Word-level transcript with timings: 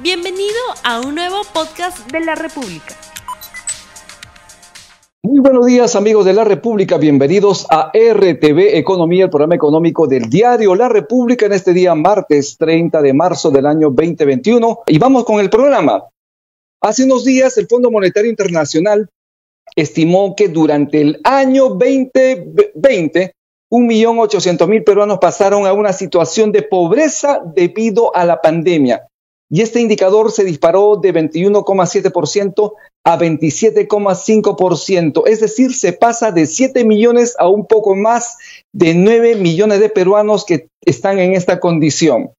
Bienvenido 0.00 0.54
a 0.84 1.00
un 1.00 1.16
nuevo 1.16 1.40
podcast 1.52 2.08
de 2.12 2.20
la 2.20 2.36
República. 2.36 2.94
Muy 5.24 5.40
buenos 5.40 5.66
días 5.66 5.96
amigos 5.96 6.24
de 6.24 6.34
la 6.34 6.44
República, 6.44 6.98
bienvenidos 6.98 7.66
a 7.68 7.90
RTV 7.92 8.76
Economía, 8.76 9.24
el 9.24 9.30
programa 9.30 9.56
económico 9.56 10.06
del 10.06 10.30
diario 10.30 10.76
La 10.76 10.88
República 10.88 11.46
en 11.46 11.52
este 11.52 11.72
día 11.72 11.96
martes 11.96 12.56
30 12.58 13.02
de 13.02 13.12
marzo 13.12 13.50
del 13.50 13.66
año 13.66 13.90
2021. 13.90 14.82
Y 14.86 14.98
vamos 14.98 15.24
con 15.24 15.40
el 15.40 15.50
programa. 15.50 16.04
Hace 16.80 17.02
unos 17.02 17.24
días 17.24 17.58
el 17.58 17.66
Fondo 17.66 17.90
Monetario 17.90 18.30
Internacional 18.30 19.10
estimó 19.74 20.36
que 20.36 20.46
durante 20.46 21.00
el 21.00 21.20
año 21.24 21.70
2020 21.70 23.34
1.800.000 23.70 24.84
peruanos 24.84 25.18
pasaron 25.18 25.66
a 25.66 25.72
una 25.72 25.92
situación 25.92 26.52
de 26.52 26.62
pobreza 26.62 27.42
debido 27.44 28.14
a 28.14 28.24
la 28.24 28.40
pandemia 28.40 29.07
y 29.50 29.62
este 29.62 29.80
indicador 29.80 30.30
se 30.30 30.44
disparó 30.44 30.96
de 30.96 31.14
21,7% 31.14 32.74
a 33.04 33.18
27,5%, 33.18 35.22
es 35.26 35.40
decir, 35.40 35.74
se 35.74 35.94
pasa 35.94 36.30
de 36.30 36.46
7 36.46 36.84
millones 36.84 37.34
a 37.38 37.48
un 37.48 37.64
poco 37.66 37.96
más 37.96 38.36
de 38.74 38.92
9 38.94 39.36
millones 39.36 39.80
de 39.80 39.88
peruanos 39.88 40.44
que 40.44 40.68
están 40.84 41.18
en 41.18 41.32
esta 41.34 41.60
condición. 41.60 42.32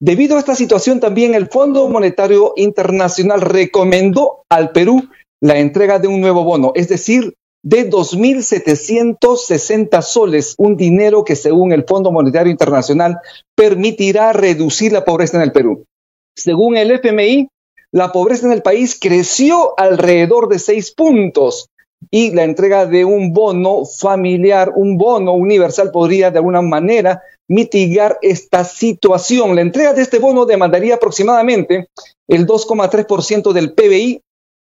Debido 0.00 0.36
a 0.36 0.38
esta 0.38 0.54
situación, 0.54 1.00
también 1.00 1.34
el 1.34 1.48
Fondo 1.48 1.86
Monetario 1.88 2.54
Internacional 2.56 3.42
recomendó 3.42 4.44
al 4.48 4.70
Perú 4.72 5.10
la 5.42 5.58
entrega 5.58 5.98
de 5.98 6.08
un 6.08 6.20
nuevo 6.20 6.44
bono, 6.44 6.72
es 6.74 6.88
decir, 6.88 7.34
de 7.62 7.90
2.760 7.90 10.02
soles, 10.02 10.54
un 10.58 10.76
dinero 10.76 11.24
que 11.24 11.36
según 11.36 11.72
el 11.72 11.84
Fondo 11.84 12.12
Monetario 12.12 12.50
Internacional 12.50 13.20
permitirá 13.54 14.34
reducir 14.34 14.92
la 14.92 15.02
pobreza 15.04 15.38
en 15.38 15.44
el 15.44 15.52
Perú. 15.52 15.86
Según 16.34 16.76
el 16.76 16.90
FMI, 16.90 17.48
la 17.92 18.10
pobreza 18.10 18.46
en 18.46 18.52
el 18.52 18.62
país 18.62 18.98
creció 19.00 19.78
alrededor 19.78 20.48
de 20.48 20.58
seis 20.58 20.92
puntos 20.92 21.68
y 22.10 22.32
la 22.32 22.44
entrega 22.44 22.86
de 22.86 23.04
un 23.04 23.32
bono 23.32 23.84
familiar, 23.84 24.72
un 24.74 24.98
bono 24.98 25.32
universal 25.32 25.90
podría 25.90 26.30
de 26.30 26.38
alguna 26.38 26.60
manera 26.60 27.22
mitigar 27.48 28.18
esta 28.20 28.64
situación. 28.64 29.54
La 29.54 29.60
entrega 29.60 29.92
de 29.92 30.02
este 30.02 30.18
bono 30.18 30.44
demandaría 30.44 30.96
aproximadamente 30.96 31.88
el 32.28 32.46
2,3% 32.46 33.52
del 33.52 33.72
PBI 33.72 34.20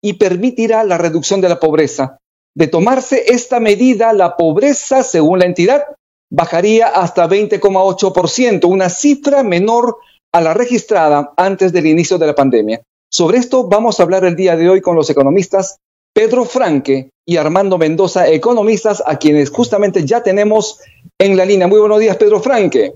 y 0.03 0.13
permitirá 0.15 0.85
la 0.85 0.99
reducción 0.99 1.41
de 1.41 1.49
la 1.49 1.61
pobreza. 1.61 2.19
De 2.55 2.67
tomarse 2.67 3.25
esta 3.29 3.59
medida, 3.59 4.13
la 4.13 4.37
pobreza, 4.37 5.03
según 5.03 5.39
la 5.39 5.47
entidad, 5.47 5.85
bajaría 6.31 6.89
hasta 6.89 7.29
20,8%, 7.29 8.67
una 8.67 8.91
cifra 8.91 9.43
menor 9.43 9.97
a 10.35 10.41
la 10.41 10.53
registrada 10.53 11.33
antes 11.37 11.73
del 11.73 11.87
inicio 11.87 12.19
de 12.19 12.27
la 12.27 12.35
pandemia. 12.35 12.83
Sobre 13.09 13.39
esto 13.39 13.69
vamos 13.69 14.01
a 14.01 14.03
hablar 14.03 14.25
el 14.25 14.35
día 14.35 14.57
de 14.57 14.69
hoy 14.69 14.81
con 14.81 14.97
los 14.97 15.09
economistas 15.09 15.79
Pedro 16.13 16.45
Franque 16.45 17.11
y 17.25 17.37
Armando 17.37 17.79
Mendoza, 17.79 18.29
economistas 18.29 19.01
a 19.07 19.17
quienes 19.17 19.51
justamente 19.51 20.05
ya 20.05 20.25
tenemos 20.25 20.81
en 21.21 21.37
la 21.37 21.45
línea. 21.45 21.69
Muy 21.69 21.79
buenos 21.79 22.01
días, 22.01 22.17
Pedro 22.17 22.41
Franque. 22.41 22.95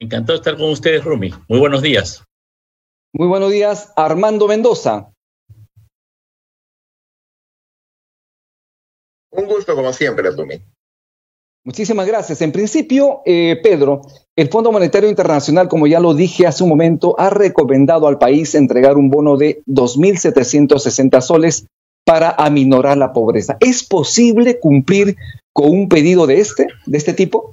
Encantado 0.00 0.38
de 0.38 0.40
estar 0.40 0.56
con 0.56 0.70
ustedes, 0.70 1.04
Rumi. 1.04 1.34
Muy 1.48 1.58
buenos 1.58 1.82
días. 1.82 2.24
Muy 3.12 3.28
buenos 3.28 3.52
días, 3.52 3.92
Armando 3.94 4.48
Mendoza. 4.48 5.12
Un 9.32 9.46
gusto, 9.46 9.74
como 9.74 9.92
siempre, 9.92 10.30
Rumi. 10.30 10.62
Muchísimas 11.64 12.06
gracias. 12.06 12.40
En 12.40 12.52
principio, 12.52 13.20
eh, 13.26 13.58
Pedro, 13.62 14.02
el 14.36 14.48
Fondo 14.48 14.72
Monetario 14.72 15.08
Internacional, 15.08 15.68
como 15.68 15.86
ya 15.86 16.00
lo 16.00 16.14
dije 16.14 16.46
hace 16.46 16.62
un 16.62 16.70
momento, 16.70 17.14
ha 17.18 17.30
recomendado 17.30 18.06
al 18.06 18.18
país 18.18 18.54
entregar 18.54 18.96
un 18.96 19.10
bono 19.10 19.36
de 19.36 19.62
2.760 19.66 21.20
soles 21.20 21.66
para 22.06 22.30
aminorar 22.30 22.96
la 22.96 23.12
pobreza. 23.12 23.58
¿Es 23.60 23.84
posible 23.84 24.58
cumplir 24.58 25.16
con 25.52 25.70
un 25.70 25.88
pedido 25.88 26.26
de 26.26 26.40
este, 26.40 26.68
de 26.86 26.96
este 26.96 27.12
tipo? 27.12 27.52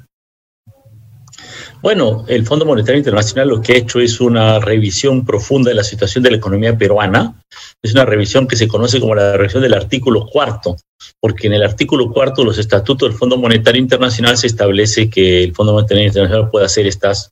Bueno, 1.85 2.25
el 2.27 2.47
Fondo 2.47 2.65
Monetario 2.65 2.97
Internacional 2.97 3.47
lo 3.47 3.61
que 3.61 3.73
ha 3.73 3.77
hecho 3.77 3.99
es 3.99 4.19
una 4.19 4.57
revisión 4.57 5.23
profunda 5.23 5.69
de 5.69 5.75
la 5.75 5.83
situación 5.83 6.23
de 6.23 6.31
la 6.31 6.37
economía 6.37 6.75
peruana. 6.75 7.39
Es 7.79 7.93
una 7.93 8.05
revisión 8.05 8.47
que 8.47 8.55
se 8.55 8.67
conoce 8.67 8.99
como 8.99 9.13
la 9.13 9.37
revisión 9.37 9.61
del 9.61 9.75
artículo 9.75 10.25
cuarto 10.25 10.77
porque 11.19 11.45
en 11.45 11.53
el 11.53 11.61
artículo 11.61 12.11
cuarto 12.11 12.41
de 12.41 12.47
los 12.47 12.57
estatutos 12.57 13.07
del 13.07 13.15
Fondo 13.15 13.37
Monetario 13.37 13.79
Internacional 13.79 14.35
se 14.35 14.47
establece 14.47 15.11
que 15.11 15.43
el 15.43 15.53
Fondo 15.53 15.73
Monetario 15.73 16.07
Internacional 16.07 16.49
puede 16.49 16.65
hacer 16.65 16.87
estas, 16.87 17.29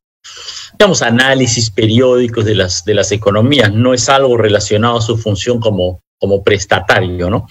digamos, 0.77 1.01
análisis 1.01 1.71
periódicos 1.71 2.45
de 2.45 2.53
las, 2.53 2.85
de 2.85 2.93
las 2.93 3.11
economías. 3.11 3.73
No 3.73 3.91
es 3.91 4.07
algo 4.07 4.37
relacionado 4.37 4.99
a 4.99 5.01
su 5.01 5.17
función 5.17 5.59
como, 5.59 6.01
como 6.19 6.43
prestatario, 6.43 7.27
¿no? 7.27 7.47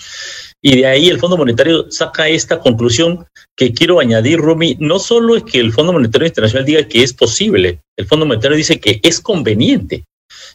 Y 0.65 0.77
de 0.77 0.87
ahí 0.87 1.09
el 1.09 1.19
Fondo 1.19 1.37
Monetario 1.37 1.91
saca 1.91 2.29
esta 2.29 2.61
conclusión 2.61 3.27
que 3.57 3.73
quiero 3.73 3.99
añadir, 3.99 4.39
Rumi, 4.39 4.77
no 4.79 5.01
solo 5.01 5.37
es 5.37 5.43
que 5.43 5.59
el 5.59 5.73
Fondo 5.73 5.93
Monetario 5.93 6.29
Internacional 6.29 6.65
diga 6.65 6.87
que 6.87 7.03
es 7.03 7.13
posible, 7.13 7.81
el 7.99 8.07
Fondo 8.07 8.27
Monetario 8.27 8.57
dice 8.57 8.79
que 8.79 9.01
es 9.03 9.21
conveniente. 9.21 10.05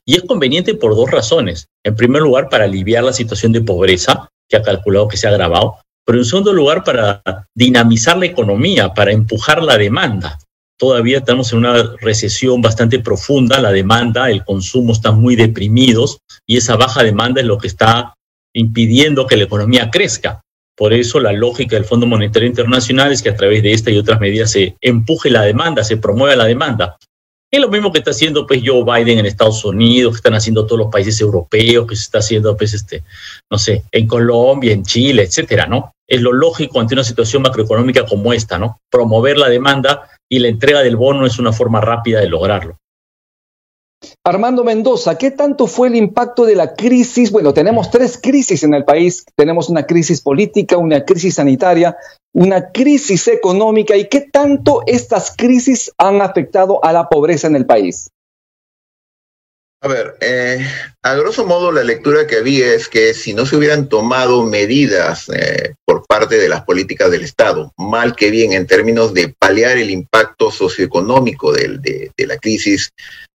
Y 0.05 0.15
es 0.15 0.23
conveniente 0.23 0.73
por 0.75 0.95
dos 0.95 1.11
razones. 1.11 1.67
En 1.83 1.95
primer 1.95 2.21
lugar, 2.21 2.47
para 2.47 2.63
aliviar 2.63 3.03
la 3.03 3.11
situación 3.11 3.51
de 3.51 3.61
pobreza, 3.61 4.29
que 4.49 4.55
ha 4.55 4.63
calculado 4.63 5.09
que 5.09 5.17
se 5.17 5.27
ha 5.27 5.31
agravado, 5.31 5.79
pero 6.05 6.19
en 6.19 6.25
segundo 6.25 6.53
lugar 6.53 6.85
para 6.85 7.21
dinamizar 7.53 8.17
la 8.17 8.27
economía, 8.27 8.93
para 8.93 9.11
empujar 9.11 9.61
la 9.61 9.77
demanda. 9.77 10.39
Todavía 10.79 11.17
estamos 11.17 11.51
en 11.51 11.59
una 11.59 11.95
recesión 11.99 12.61
bastante 12.61 12.99
profunda, 12.99 13.59
la 13.59 13.71
demanda, 13.71 14.29
el 14.29 14.45
consumo 14.45 14.93
están 14.93 15.19
muy 15.19 15.35
deprimidos 15.35 16.19
y 16.45 16.55
esa 16.55 16.77
baja 16.77 17.03
demanda 17.03 17.41
es 17.41 17.47
lo 17.47 17.57
que 17.57 17.67
está 17.67 18.13
impidiendo 18.57 19.27
que 19.27 19.37
la 19.37 19.43
economía 19.43 19.89
crezca. 19.91 20.41
Por 20.75 20.93
eso 20.93 21.19
la 21.19 21.31
lógica 21.33 21.75
del 21.75 21.85
Fondo 21.85 22.05
Monetario 22.05 22.47
Internacional 22.47 23.11
es 23.11 23.21
que 23.21 23.29
a 23.29 23.35
través 23.35 23.63
de 23.63 23.73
esta 23.73 23.89
y 23.89 23.97
otras 23.97 24.19
medidas 24.19 24.51
se 24.51 24.75
empuje 24.81 25.29
la 25.29 25.41
demanda, 25.41 25.83
se 25.83 25.97
promueva 25.97 26.35
la 26.35 26.45
demanda. 26.45 26.97
Es 27.49 27.61
lo 27.61 27.69
mismo 27.69 27.91
que 27.91 27.99
está 27.99 28.11
haciendo 28.11 28.45
pues 28.45 28.61
Joe 28.63 28.83
Biden 28.83 29.19
en 29.19 29.25
Estados 29.25 29.63
Unidos, 29.63 30.13
que 30.13 30.17
están 30.17 30.35
haciendo 30.35 30.65
todos 30.65 30.79
los 30.79 30.91
países 30.91 31.19
europeos, 31.21 31.87
que 31.87 31.95
se 31.95 32.03
está 32.03 32.19
haciendo 32.19 32.57
pues 32.57 32.73
este, 32.73 33.03
no 33.49 33.57
sé, 33.57 33.83
en 33.91 34.05
Colombia, 34.05 34.73
en 34.73 34.83
Chile, 34.83 35.23
etcétera, 35.23 35.65
¿no? 35.65 35.93
Es 36.07 36.21
lo 36.21 36.33
lógico 36.33 36.79
ante 36.79 36.93
una 36.93 37.03
situación 37.03 37.43
macroeconómica 37.43 38.05
como 38.05 38.33
esta, 38.33 38.57
¿no? 38.57 38.79
Promover 38.91 39.37
la 39.37 39.49
demanda 39.49 40.09
y 40.29 40.39
la 40.39 40.49
entrega 40.49 40.81
del 40.81 40.97
bono 40.97 41.25
es 41.25 41.39
una 41.39 41.53
forma 41.53 41.79
rápida 41.79 42.19
de 42.19 42.27
lograrlo. 42.27 42.77
Armando 44.23 44.63
Mendoza, 44.63 45.17
¿qué 45.17 45.31
tanto 45.31 45.67
fue 45.67 45.87
el 45.87 45.95
impacto 45.95 46.45
de 46.45 46.55
la 46.55 46.75
crisis? 46.75 47.31
Bueno, 47.31 47.53
tenemos 47.53 47.89
tres 47.89 48.19
crisis 48.21 48.63
en 48.63 48.73
el 48.73 48.85
país. 48.85 49.25
Tenemos 49.35 49.69
una 49.69 49.85
crisis 49.85 50.21
política, 50.21 50.77
una 50.77 51.03
crisis 51.05 51.35
sanitaria, 51.35 51.97
una 52.33 52.71
crisis 52.71 53.27
económica. 53.27 53.95
¿Y 53.95 54.09
qué 54.09 54.21
tanto 54.21 54.81
estas 54.85 55.33
crisis 55.35 55.91
han 55.97 56.21
afectado 56.21 56.83
a 56.83 56.93
la 56.93 57.09
pobreza 57.09 57.47
en 57.47 57.55
el 57.55 57.65
país? 57.65 58.09
A 59.79 59.87
ver, 59.87 60.17
eh, 60.21 60.67
a 61.03 61.13
grosso 61.13 61.45
modo 61.45 61.71
la 61.71 61.83
lectura 61.83 62.25
que 62.25 62.37
había 62.37 62.73
es 62.73 62.87
que 62.87 63.13
si 63.13 63.35
no 63.35 63.45
se 63.45 63.55
hubieran 63.55 63.87
tomado 63.87 64.43
medidas 64.43 65.29
eh, 65.29 65.75
por 65.85 66.03
parte 66.07 66.37
de 66.37 66.49
las 66.49 66.63
políticas 66.63 67.11
del 67.11 67.21
Estado, 67.21 67.71
mal 67.77 68.15
que 68.15 68.31
bien 68.31 68.53
en 68.53 68.65
términos 68.65 69.13
de 69.13 69.35
paliar 69.37 69.77
el 69.77 69.91
impacto 69.91 70.49
socioeconómico 70.49 71.53
de, 71.53 72.11
la 72.17 72.37
crisis 72.37 72.89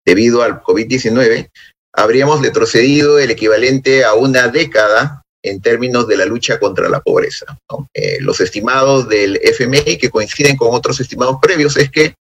debido 0.05 0.43
al 0.43 0.61
COVID-19, 0.63 1.49
habríamos 1.95 2.43
retrocedido 2.43 3.21
el 3.21 3.31
equivalente 3.31 4.05
a 4.05 4.15
una 4.15 4.49
década 4.49 5.23
en 5.45 5.61
términos 5.61 6.09
de 6.09 6.17
la 6.17 6.25
lucha 6.25 6.59
contra 6.59 6.89
la 6.89 7.01
pobreza. 7.01 7.57
Eh, 7.95 8.19
los 8.21 8.41
estimados 8.41 9.09
del 9.09 9.39
FMI, 9.43 9.97
que 9.97 10.11
coinciden 10.11 10.57
con 10.57 10.75
otros 10.75 10.99
estimados 10.99 11.37
previos, 11.41 11.77
es 11.77 11.91
que 11.91 12.15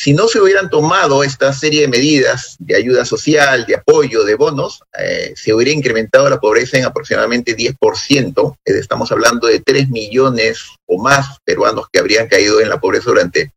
si 0.00 0.12
no 0.12 0.28
se 0.28 0.40
hubieran 0.40 0.70
tomado 0.70 1.24
esta 1.24 1.52
serie 1.52 1.80
de 1.80 1.88
medidas 1.88 2.54
de 2.60 2.76
ayuda 2.76 3.04
social, 3.04 3.66
de 3.66 3.74
apoyo, 3.74 4.22
de 4.22 4.36
bonos, 4.36 4.80
eh, 4.96 5.32
se 5.34 5.52
hubiera 5.52 5.72
incrementado 5.72 6.30
la 6.30 6.38
pobreza 6.38 6.78
en 6.78 6.84
aproximadamente 6.84 7.56
10%. 7.56 8.56
Estamos 8.64 9.10
hablando 9.10 9.48
de 9.48 9.58
3 9.58 9.88
millones 9.88 10.60
o 10.86 11.02
más 11.02 11.38
peruanos 11.44 11.86
que 11.92 11.98
habrían 11.98 12.28
caído 12.28 12.60
en 12.60 12.68
la 12.68 12.78
pobreza 12.78 13.10
durante 13.10 13.52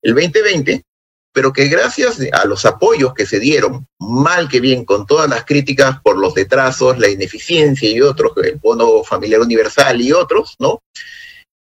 el 0.00 0.14
2020, 0.14 0.84
pero 1.32 1.52
que 1.52 1.66
gracias 1.66 2.18
a 2.34 2.44
los 2.46 2.64
apoyos 2.66 3.12
que 3.12 3.26
se 3.26 3.40
dieron, 3.40 3.84
mal 3.98 4.48
que 4.48 4.60
bien, 4.60 4.84
con 4.84 5.06
todas 5.06 5.28
las 5.28 5.44
críticas 5.44 6.00
por 6.04 6.16
los 6.16 6.34
detrasos, 6.34 7.00
la 7.00 7.08
ineficiencia 7.08 7.90
y 7.90 8.00
otros, 8.00 8.30
el 8.44 8.60
bono 8.62 9.02
familiar 9.02 9.40
universal 9.40 10.00
y 10.00 10.12
otros, 10.12 10.54
¿no? 10.60 10.82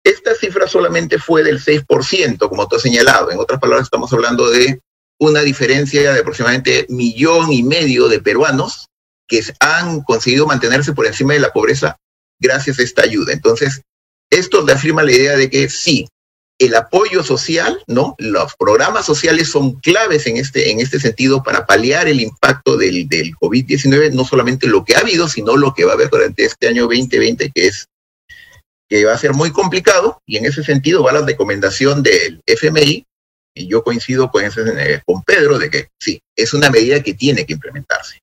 Esta 0.08 0.34
cifra 0.36 0.70
solamente 0.70 1.20
fue 1.20 1.44
del 1.44 1.60
6%, 1.60 2.48
como 2.48 2.66
tú 2.66 2.78
has 2.78 2.82
señalado. 2.82 3.30
En 3.30 3.40
otras 3.40 3.60
palabras, 3.60 3.88
estamos 3.88 4.14
hablando 4.14 4.50
de 4.50 4.80
una 5.20 5.42
diferencia 5.42 6.14
de 6.14 6.22
aproximadamente 6.22 6.86
millón 6.88 7.52
y 7.52 7.62
medio 7.62 8.08
de 8.08 8.22
peruanos 8.22 8.88
que 9.28 9.44
han 9.60 10.00
conseguido 10.04 10.48
mantenerse 10.48 10.94
por 10.94 11.08
encima 11.08 11.34
de 11.34 11.42
la 11.42 11.52
pobreza 11.52 11.98
gracias 12.40 12.80
a 12.80 12.84
esta 12.84 13.02
ayuda. 13.02 13.34
Entonces, 13.34 13.82
esto 14.30 14.66
le 14.66 14.72
afirma 14.72 15.04
la 15.04 15.12
idea 15.12 15.36
de 15.36 15.50
que 15.50 15.68
sí, 15.68 16.08
el 16.58 16.74
apoyo 16.76 17.22
social, 17.22 17.84
¿no? 17.88 18.16
Los 18.18 18.56
programas 18.56 19.06
sociales 19.06 19.50
son 19.50 19.74
claves 19.82 20.26
en 20.26 20.38
este, 20.38 20.72
en 20.72 20.80
este 20.80 21.02
sentido 21.02 21.44
para 21.44 21.66
paliar 21.66 22.08
el 22.08 22.22
impacto 22.22 22.78
del, 22.78 23.10
del 23.10 23.36
COVID-19, 23.36 24.14
no 24.14 24.24
solamente 24.24 24.68
lo 24.68 24.86
que 24.86 24.96
ha 24.96 25.00
habido, 25.00 25.28
sino 25.28 25.58
lo 25.58 25.74
que 25.74 25.84
va 25.84 25.92
a 25.92 25.96
haber 25.96 26.10
durante 26.10 26.46
este 26.46 26.70
año 26.70 26.84
2020, 26.84 27.52
que 27.52 27.68
es 27.68 27.90
que 28.90 29.06
va 29.06 29.14
a 29.14 29.18
ser 29.18 29.34
muy 29.34 29.52
complicado, 29.52 30.22
y 30.26 30.38
en 30.38 30.46
ese 30.46 30.64
sentido 30.64 31.04
va 31.04 31.14
la 31.14 31.26
recomendación 31.26 32.04
del 32.04 32.42
FMI, 32.46 33.06
y 33.56 33.68
yo 33.68 33.84
coincido 33.84 34.30
con, 34.30 34.44
ese, 34.44 34.62
eh, 34.62 35.02
con 35.06 35.24
Pedro 35.24 35.58
de 35.58 35.70
que 35.70 35.88
sí, 36.00 36.22
es 36.36 36.54
una 36.54 36.70
medida 36.70 37.02
que 37.02 37.14
tiene 37.14 37.46
que 37.46 37.54
implementarse. 37.54 38.20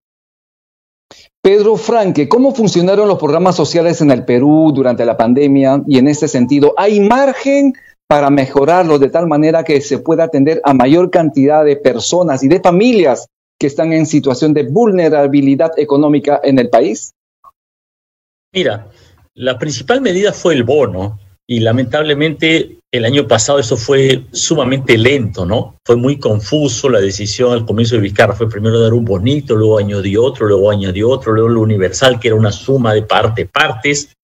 Pedro 1.43 1.76
Franque, 1.76 2.28
¿cómo 2.28 2.55
funcionaron 2.55 3.06
los 3.06 3.19
programas 3.19 3.55
sociales 3.55 4.00
en 4.00 4.11
el 4.11 4.25
Perú 4.25 4.72
durante 4.75 5.05
la 5.05 5.16
pandemia? 5.16 5.82
Y 5.87 5.99
en 5.99 6.08
este 6.08 6.26
sentido, 6.26 6.72
¿hay 6.78 7.00
margen 7.00 7.75
para 8.06 8.31
mejorarlos 8.31 9.00
de 9.00 9.11
tal 9.11 9.26
manera 9.26 9.62
que 9.62 9.81
se 9.81 9.99
pueda 9.99 10.25
atender 10.25 10.61
a 10.64 10.72
mayor 10.72 11.11
cantidad 11.11 11.64
de 11.64 11.76
personas 11.76 12.43
y 12.43 12.49
de 12.49 12.61
familias 12.61 13.26
que 13.58 13.66
están 13.66 13.93
en 13.93 14.06
situación 14.06 14.55
de 14.55 14.62
vulnerabilidad 14.64 15.72
económica 15.78 16.40
en 16.43 16.58
el 16.58 16.70
país? 16.70 17.12
Mira, 18.52 18.88
la 19.34 19.58
principal 19.58 20.00
medida 20.00 20.32
fue 20.32 20.54
el 20.54 20.62
bono 20.62 21.19
y 21.46 21.60
lamentablemente 21.60 22.78
el 22.92 23.04
año 23.04 23.26
pasado 23.26 23.58
eso 23.58 23.76
fue 23.76 24.22
sumamente 24.32 24.96
lento, 24.96 25.44
¿no? 25.44 25.76
Fue 25.84 25.96
muy 25.96 26.19
confuso 26.19 26.88
la 26.88 27.00
decisión 27.00 27.52
al 27.52 27.66
comienzo 27.66 27.96
de 27.96 28.02
Vizcarra. 28.02 28.34
Fue 28.34 28.48
primero 28.48 28.81
dar 28.81 28.94
un 28.94 29.04
bonito, 29.04 29.56
luego 29.56 29.78
añadió 29.78 30.25
otro, 30.25 30.46
luego 30.46 30.70
añadió 30.70 31.10
otro, 31.10 31.32
luego 31.32 31.48
lo 31.48 31.60
universal, 31.60 32.20
que 32.20 32.28
era 32.28 32.36
una 32.36 32.52
suma 32.52 32.94
de 32.94 33.02
parte, 33.02 33.46
partes. 33.46 34.14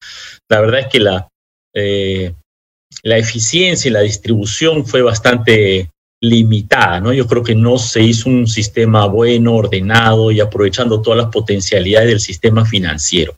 La 0.48 0.60
verdad 0.60 0.80
es 0.80 0.86
que 0.86 1.00
la, 1.00 1.28
eh, 1.74 2.32
la 3.02 3.18
eficiencia 3.18 3.88
y 3.88 3.92
la 3.92 4.00
distribución 4.00 4.86
fue 4.86 5.02
bastante 5.02 5.90
limitada, 6.22 7.00
¿no? 7.00 7.12
Yo 7.12 7.26
creo 7.26 7.42
que 7.42 7.54
no 7.54 7.76
se 7.76 8.02
hizo 8.02 8.28
un 8.28 8.46
sistema 8.46 9.06
bueno, 9.06 9.54
ordenado 9.56 10.30
y 10.30 10.40
aprovechando 10.40 11.02
todas 11.02 11.18
las 11.18 11.32
potencialidades 11.32 12.08
del 12.08 12.20
sistema 12.20 12.64
financiero. 12.64 13.34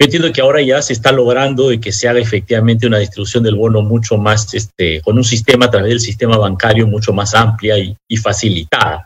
Yo 0.00 0.06
entiendo 0.06 0.32
que 0.32 0.40
ahora 0.40 0.60
ya 0.60 0.82
se 0.82 0.92
está 0.92 1.12
logrando 1.12 1.68
de 1.68 1.80
que 1.80 1.92
se 1.92 2.08
haga 2.08 2.18
efectivamente 2.18 2.86
una 2.88 2.98
distribución 2.98 3.44
del 3.44 3.54
bono 3.54 3.80
mucho 3.80 4.18
más, 4.18 4.52
este, 4.52 5.00
con 5.02 5.16
un 5.16 5.22
sistema 5.22 5.66
a 5.66 5.70
través 5.70 5.90
del 5.90 6.00
sistema 6.00 6.36
bancario 6.36 6.88
mucho 6.88 7.12
más 7.12 7.32
amplia 7.32 7.78
y, 7.78 8.16
facilitada. 8.16 9.04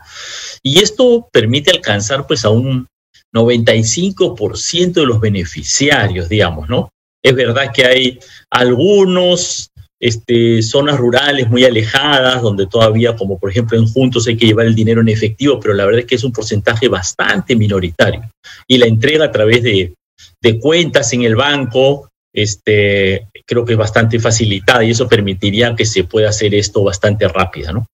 Y 0.63 0.79
esto 0.79 1.27
permite 1.31 1.69
alcanzar 1.69 2.25
pues 2.25 2.43
a 2.43 2.49
un 2.49 2.87
95% 3.35 4.93
de 4.93 5.05
los 5.05 5.19
beneficiarios, 5.19 6.27
digamos, 6.27 6.67
¿no? 6.69 6.89
Es 7.23 7.35
verdad 7.35 7.71
que 7.71 7.85
hay 7.85 8.19
algunos 8.49 9.69
este, 9.99 10.63
zonas 10.63 10.97
rurales 10.97 11.49
muy 11.49 11.65
alejadas, 11.65 12.41
donde 12.41 12.65
todavía, 12.65 13.15
como 13.15 13.37
por 13.37 13.51
ejemplo 13.51 13.77
en 13.77 13.87
Juntos, 13.87 14.25
hay 14.25 14.37
que 14.37 14.47
llevar 14.47 14.65
el 14.65 14.73
dinero 14.73 15.01
en 15.01 15.09
efectivo, 15.09 15.59
pero 15.59 15.75
la 15.75 15.85
verdad 15.85 15.99
es 15.99 16.07
que 16.07 16.15
es 16.15 16.23
un 16.23 16.31
porcentaje 16.31 16.87
bastante 16.87 17.55
minoritario. 17.55 18.23
Y 18.67 18.79
la 18.79 18.87
entrega 18.87 19.25
a 19.25 19.31
través 19.31 19.61
de, 19.61 19.93
de 20.41 20.59
cuentas 20.59 21.13
en 21.13 21.23
el 21.23 21.35
banco, 21.35 22.09
este, 22.33 23.27
creo 23.45 23.65
que 23.65 23.73
es 23.73 23.77
bastante 23.77 24.19
facilitada 24.19 24.83
y 24.83 24.91
eso 24.91 25.07
permitiría 25.07 25.75
que 25.75 25.85
se 25.85 26.03
pueda 26.03 26.29
hacer 26.29 26.53
esto 26.53 26.83
bastante 26.83 27.27
rápida, 27.27 27.71
¿no? 27.71 27.87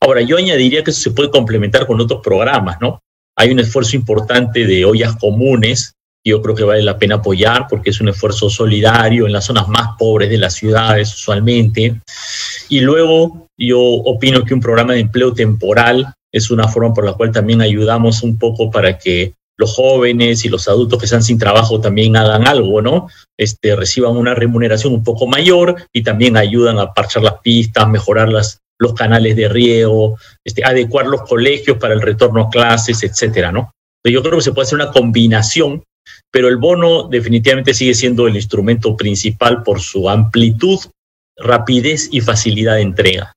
Ahora, 0.00 0.20
yo 0.20 0.36
añadiría 0.36 0.84
que 0.84 0.90
eso 0.90 1.00
se 1.00 1.10
puede 1.10 1.30
complementar 1.30 1.86
con 1.86 2.00
otros 2.00 2.20
programas, 2.22 2.78
¿no? 2.80 3.00
Hay 3.36 3.50
un 3.50 3.60
esfuerzo 3.60 3.96
importante 3.96 4.66
de 4.66 4.84
ollas 4.84 5.16
comunes 5.16 5.94
yo 6.28 6.42
creo 6.42 6.54
que 6.54 6.64
vale 6.64 6.82
la 6.82 6.98
pena 6.98 7.16
apoyar 7.16 7.66
porque 7.68 7.90
es 7.90 8.00
un 8.00 8.08
esfuerzo 8.08 8.50
solidario 8.50 9.26
en 9.26 9.32
las 9.32 9.46
zonas 9.46 9.68
más 9.68 9.96
pobres 9.98 10.28
de 10.28 10.38
las 10.38 10.54
ciudades 10.54 11.14
usualmente. 11.14 12.00
Y 12.68 12.80
luego 12.80 13.46
yo 13.56 13.80
opino 13.80 14.44
que 14.44 14.54
un 14.54 14.60
programa 14.60 14.92
de 14.92 15.00
empleo 15.00 15.32
temporal 15.32 16.12
es 16.30 16.50
una 16.50 16.68
forma 16.68 16.92
por 16.92 17.04
la 17.04 17.14
cual 17.14 17.32
también 17.32 17.62
ayudamos 17.62 18.22
un 18.22 18.38
poco 18.38 18.70
para 18.70 18.98
que 18.98 19.32
los 19.58 19.74
jóvenes 19.74 20.44
y 20.44 20.48
los 20.48 20.68
adultos 20.68 20.98
que 20.98 21.04
están 21.04 21.22
sin 21.22 21.38
trabajo 21.38 21.80
también 21.80 22.16
hagan 22.16 22.46
algo, 22.46 22.80
¿no? 22.80 23.08
Este, 23.36 23.76
reciban 23.76 24.16
una 24.16 24.34
remuneración 24.34 24.94
un 24.94 25.04
poco 25.04 25.26
mayor 25.26 25.76
y 25.92 26.02
también 26.02 26.36
ayudan 26.36 26.78
a 26.78 26.94
parchar 26.94 27.22
las 27.22 27.40
pistas, 27.40 27.88
mejorar 27.88 28.28
las, 28.28 28.60
los 28.78 28.94
canales 28.94 29.36
de 29.36 29.48
riego, 29.48 30.16
este, 30.44 30.64
adecuar 30.64 31.06
los 31.06 31.22
colegios 31.22 31.76
para 31.78 31.94
el 31.94 32.00
retorno 32.00 32.44
a 32.44 32.50
clases, 32.50 33.02
etcétera, 33.02 33.52
¿no? 33.52 33.72
Yo 34.04 34.22
creo 34.22 34.36
que 34.36 34.44
se 34.44 34.52
puede 34.52 34.64
hacer 34.64 34.76
una 34.76 34.90
combinación 34.90 35.82
pero 36.30 36.48
el 36.48 36.56
bono 36.56 37.08
definitivamente 37.08 37.74
sigue 37.74 37.94
siendo 37.94 38.26
el 38.26 38.36
instrumento 38.36 38.96
principal 38.96 39.62
por 39.62 39.80
su 39.80 40.08
amplitud, 40.08 40.78
rapidez 41.36 42.08
y 42.12 42.20
facilidad 42.20 42.74
de 42.74 42.82
entrega. 42.82 43.32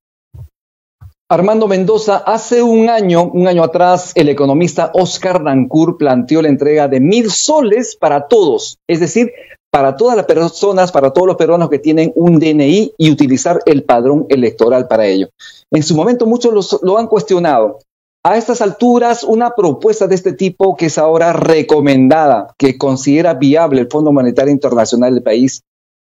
Armando 1.31 1.69
Mendoza, 1.69 2.17
hace 2.17 2.61
un 2.61 2.89
año, 2.89 3.23
un 3.23 3.47
año 3.47 3.63
atrás, 3.63 4.11
el 4.15 4.27
economista 4.27 4.91
Oscar 4.93 5.41
Dancourt 5.41 5.97
planteó 5.97 6.41
la 6.41 6.49
entrega 6.49 6.89
de 6.89 6.99
mil 6.99 7.31
soles 7.31 7.95
para 7.95 8.27
todos, 8.27 8.79
es 8.85 8.99
decir, 8.99 9.31
para 9.71 9.95
todas 9.95 10.17
las 10.17 10.25
personas, 10.25 10.91
para 10.91 11.13
todos 11.13 11.27
los 11.27 11.37
peruanos 11.37 11.69
que 11.69 11.79
tienen 11.79 12.11
un 12.15 12.37
DNI 12.37 12.95
y 12.97 13.11
utilizar 13.11 13.61
el 13.65 13.85
padrón 13.85 14.25
electoral 14.27 14.89
para 14.89 15.05
ello. 15.05 15.29
En 15.71 15.83
su 15.83 15.95
momento 15.95 16.25
muchos 16.25 16.81
lo 16.83 16.97
han 16.97 17.07
cuestionado 17.07 17.79
a 18.25 18.35
estas 18.35 18.61
alturas, 18.61 19.23
una 19.23 19.55
propuesta 19.55 20.07
de 20.07 20.15
este 20.15 20.33
tipo 20.33 20.75
que 20.75 20.87
es 20.87 20.97
ahora 20.97 21.31
recomendada, 21.31 22.53
que 22.57 22.77
considera 22.77 23.35
viable 23.35 23.79
el 23.79 23.87
Fondo 23.89 24.11
Monetario 24.11 24.51
Internacional 24.51 25.13
del 25.13 25.23
país, 25.23 25.63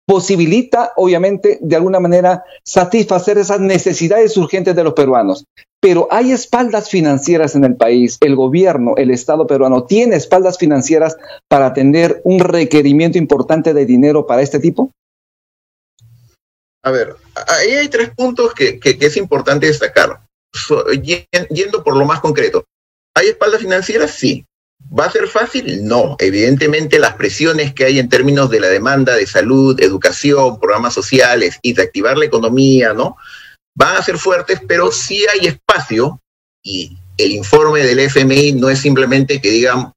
posibilita, 0.06 0.94
obviamente, 0.96 1.60
de 1.62 1.76
alguna 1.76 2.00
manera 2.00 2.44
satisfacer 2.64 3.38
esas 3.38 3.60
necesidades 3.60 4.36
urgentes 4.38 4.76
de 4.76 4.84
los 4.84 4.94
peruanos. 4.94 5.46
Pero 5.80 6.08
hay 6.12 6.32
espaldas 6.32 6.90
financieras 6.90 7.56
en 7.56 7.64
el 7.66 7.76
país. 7.76 8.18
El 8.22 8.36
gobierno, 8.36 8.96
el 8.98 9.12
Estado 9.12 9.48
peruano, 9.48 9.84
tiene 9.84 10.16
espaldas 10.16 10.58
financieras 10.58 11.18
para 11.48 11.68
atender 11.68 12.22
un 12.24 12.40
requerimiento 12.40 13.18
importante 13.18 13.74
de 13.74 13.86
dinero 13.86 14.26
para 14.26 14.42
este 14.42 14.60
tipo. 14.60 14.92
A 16.84 16.92
ver, 16.92 17.16
ahí 17.48 17.72
hay 17.72 17.88
tres 17.88 18.10
puntos 18.10 18.54
que, 18.54 18.80
es 18.84 19.18
importante 19.18 19.68
destacar 19.68 20.22
yendo 21.50 21.84
por 21.84 21.98
lo 21.98 22.06
más 22.06 22.20
concreto, 22.20 22.66
¿hay 23.16 23.28
espalda 23.28 23.58
financiera? 23.58 24.08
Sí. 24.08 24.46
¿Va 24.92 25.06
a 25.06 25.12
ser 25.12 25.28
fácil? 25.28 25.86
No. 25.86 26.16
Evidentemente 26.20 27.00
las 27.00 27.14
presiones 27.14 27.74
que 27.74 27.86
hay 27.86 28.00
en 28.00 28.10
términos 28.10 28.50
de 28.50 28.60
la 28.60 28.68
demanda 28.68 29.16
de 29.16 29.26
salud, 29.26 29.80
educación, 29.82 30.60
programas 30.60 30.94
sociales 30.94 31.60
y 31.62 31.74
de 31.74 31.84
activar 31.84 32.18
la 32.18 32.26
economía, 32.26 32.94
¿no? 32.94 33.18
Van 33.76 33.96
a 33.96 34.04
ser 34.04 34.18
fuertes, 34.18 34.60
pero 34.68 34.92
sí 34.92 35.26
hay 35.34 35.48
espacio 35.48 36.20
y 36.64 36.96
el 37.18 37.32
informe 37.32 37.82
del 37.82 38.00
FMI 38.00 38.54
no 38.54 38.70
es 38.70 38.80
simplemente 38.80 39.42
que 39.42 39.50
digan, 39.50 39.94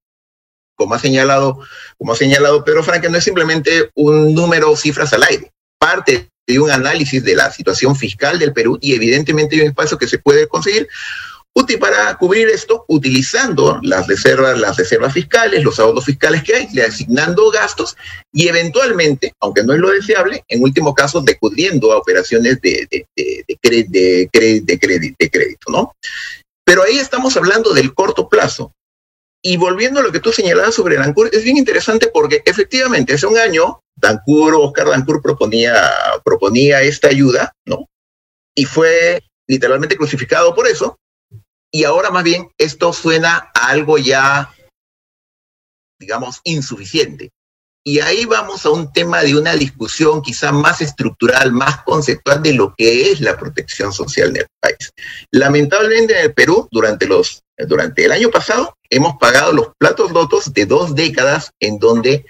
como 0.76 0.94
ha 0.94 0.98
señalado, 0.98 1.60
como 1.98 2.12
ha 2.12 2.16
señalado 2.16 2.64
Pedro 2.64 2.82
Franque, 2.82 3.08
no 3.08 3.18
es 3.18 3.24
simplemente 3.24 3.90
un 3.94 4.34
número 4.34 4.70
o 4.70 4.76
cifras 4.76 5.12
al 5.12 5.24
aire. 5.24 5.52
Parte 5.78 6.28
de 6.46 6.60
un 6.60 6.70
análisis 6.70 7.22
de 7.24 7.34
la 7.34 7.50
situación 7.50 7.96
fiscal 7.96 8.38
del 8.38 8.52
Perú 8.52 8.78
y 8.80 8.94
evidentemente 8.94 9.56
hay 9.56 9.62
un 9.62 9.68
espacio 9.68 9.98
que 9.98 10.06
se 10.06 10.18
puede 10.18 10.46
conseguir 10.46 10.88
útil 11.56 11.78
para 11.78 12.14
cubrir 12.18 12.48
esto 12.48 12.84
utilizando 12.88 13.80
las 13.82 14.06
reservas, 14.06 14.58
las 14.58 14.76
reservas 14.76 15.14
fiscales, 15.14 15.64
los 15.64 15.80
ahorros 15.80 16.04
fiscales 16.04 16.42
que 16.42 16.54
hay, 16.54 16.80
asignando 16.80 17.50
gastos 17.50 17.96
y 18.30 18.48
eventualmente, 18.48 19.32
aunque 19.40 19.62
no 19.62 19.72
es 19.72 19.80
lo 19.80 19.90
deseable, 19.90 20.44
en 20.48 20.62
último 20.62 20.94
caso 20.94 21.22
decudiendo 21.22 21.92
a 21.92 21.96
operaciones 21.96 22.60
de, 22.60 22.86
de, 22.90 23.06
de, 23.16 23.44
de, 23.88 24.28
de 25.18 25.30
crédito, 25.30 25.70
¿no? 25.70 25.92
Pero 26.64 26.82
ahí 26.82 26.98
estamos 26.98 27.36
hablando 27.36 27.72
del 27.72 27.94
corto 27.94 28.28
plazo. 28.28 28.72
Y 29.42 29.56
volviendo 29.56 30.00
a 30.00 30.02
lo 30.02 30.12
que 30.12 30.20
tú 30.20 30.32
señalabas 30.32 30.74
sobre 30.74 30.98
Ancur, 30.98 31.30
es 31.32 31.44
bien 31.44 31.56
interesante 31.56 32.08
porque 32.12 32.42
efectivamente 32.44 33.14
hace 33.14 33.26
un 33.26 33.38
año 33.38 33.80
Dancur, 33.94 34.54
Oscar 34.56 34.88
Dancur 34.88 35.22
proponía, 35.22 35.74
proponía 36.22 36.82
esta 36.82 37.08
ayuda, 37.08 37.52
¿no? 37.64 37.86
Y 38.54 38.64
fue 38.66 39.22
literalmente 39.48 39.96
crucificado 39.96 40.54
por 40.54 40.66
eso. 40.66 40.98
Y 41.72 41.84
ahora 41.84 42.10
más 42.10 42.24
bien 42.24 42.48
esto 42.58 42.92
suena 42.92 43.50
a 43.54 43.68
algo 43.68 43.98
ya, 43.98 44.54
digamos, 46.00 46.40
insuficiente. 46.44 47.30
Y 47.88 48.00
ahí 48.00 48.24
vamos 48.24 48.66
a 48.66 48.70
un 48.70 48.92
tema 48.92 49.22
de 49.22 49.36
una 49.36 49.54
discusión 49.54 50.20
quizá 50.20 50.50
más 50.50 50.80
estructural, 50.80 51.52
más 51.52 51.84
conceptual 51.84 52.42
de 52.42 52.52
lo 52.52 52.74
que 52.76 53.12
es 53.12 53.20
la 53.20 53.38
protección 53.38 53.92
social 53.92 54.30
en 54.30 54.38
el 54.38 54.46
país. 54.60 54.90
Lamentablemente 55.30 56.18
en 56.18 56.24
el 56.24 56.34
Perú, 56.34 56.66
durante, 56.72 57.06
los, 57.06 57.42
durante 57.68 58.04
el 58.04 58.10
año 58.10 58.28
pasado, 58.30 58.74
hemos 58.90 59.16
pagado 59.18 59.52
los 59.52 59.68
platos 59.78 60.10
rotos 60.10 60.52
de 60.52 60.66
dos 60.66 60.96
décadas 60.96 61.52
en 61.60 61.78
donde 61.78 62.26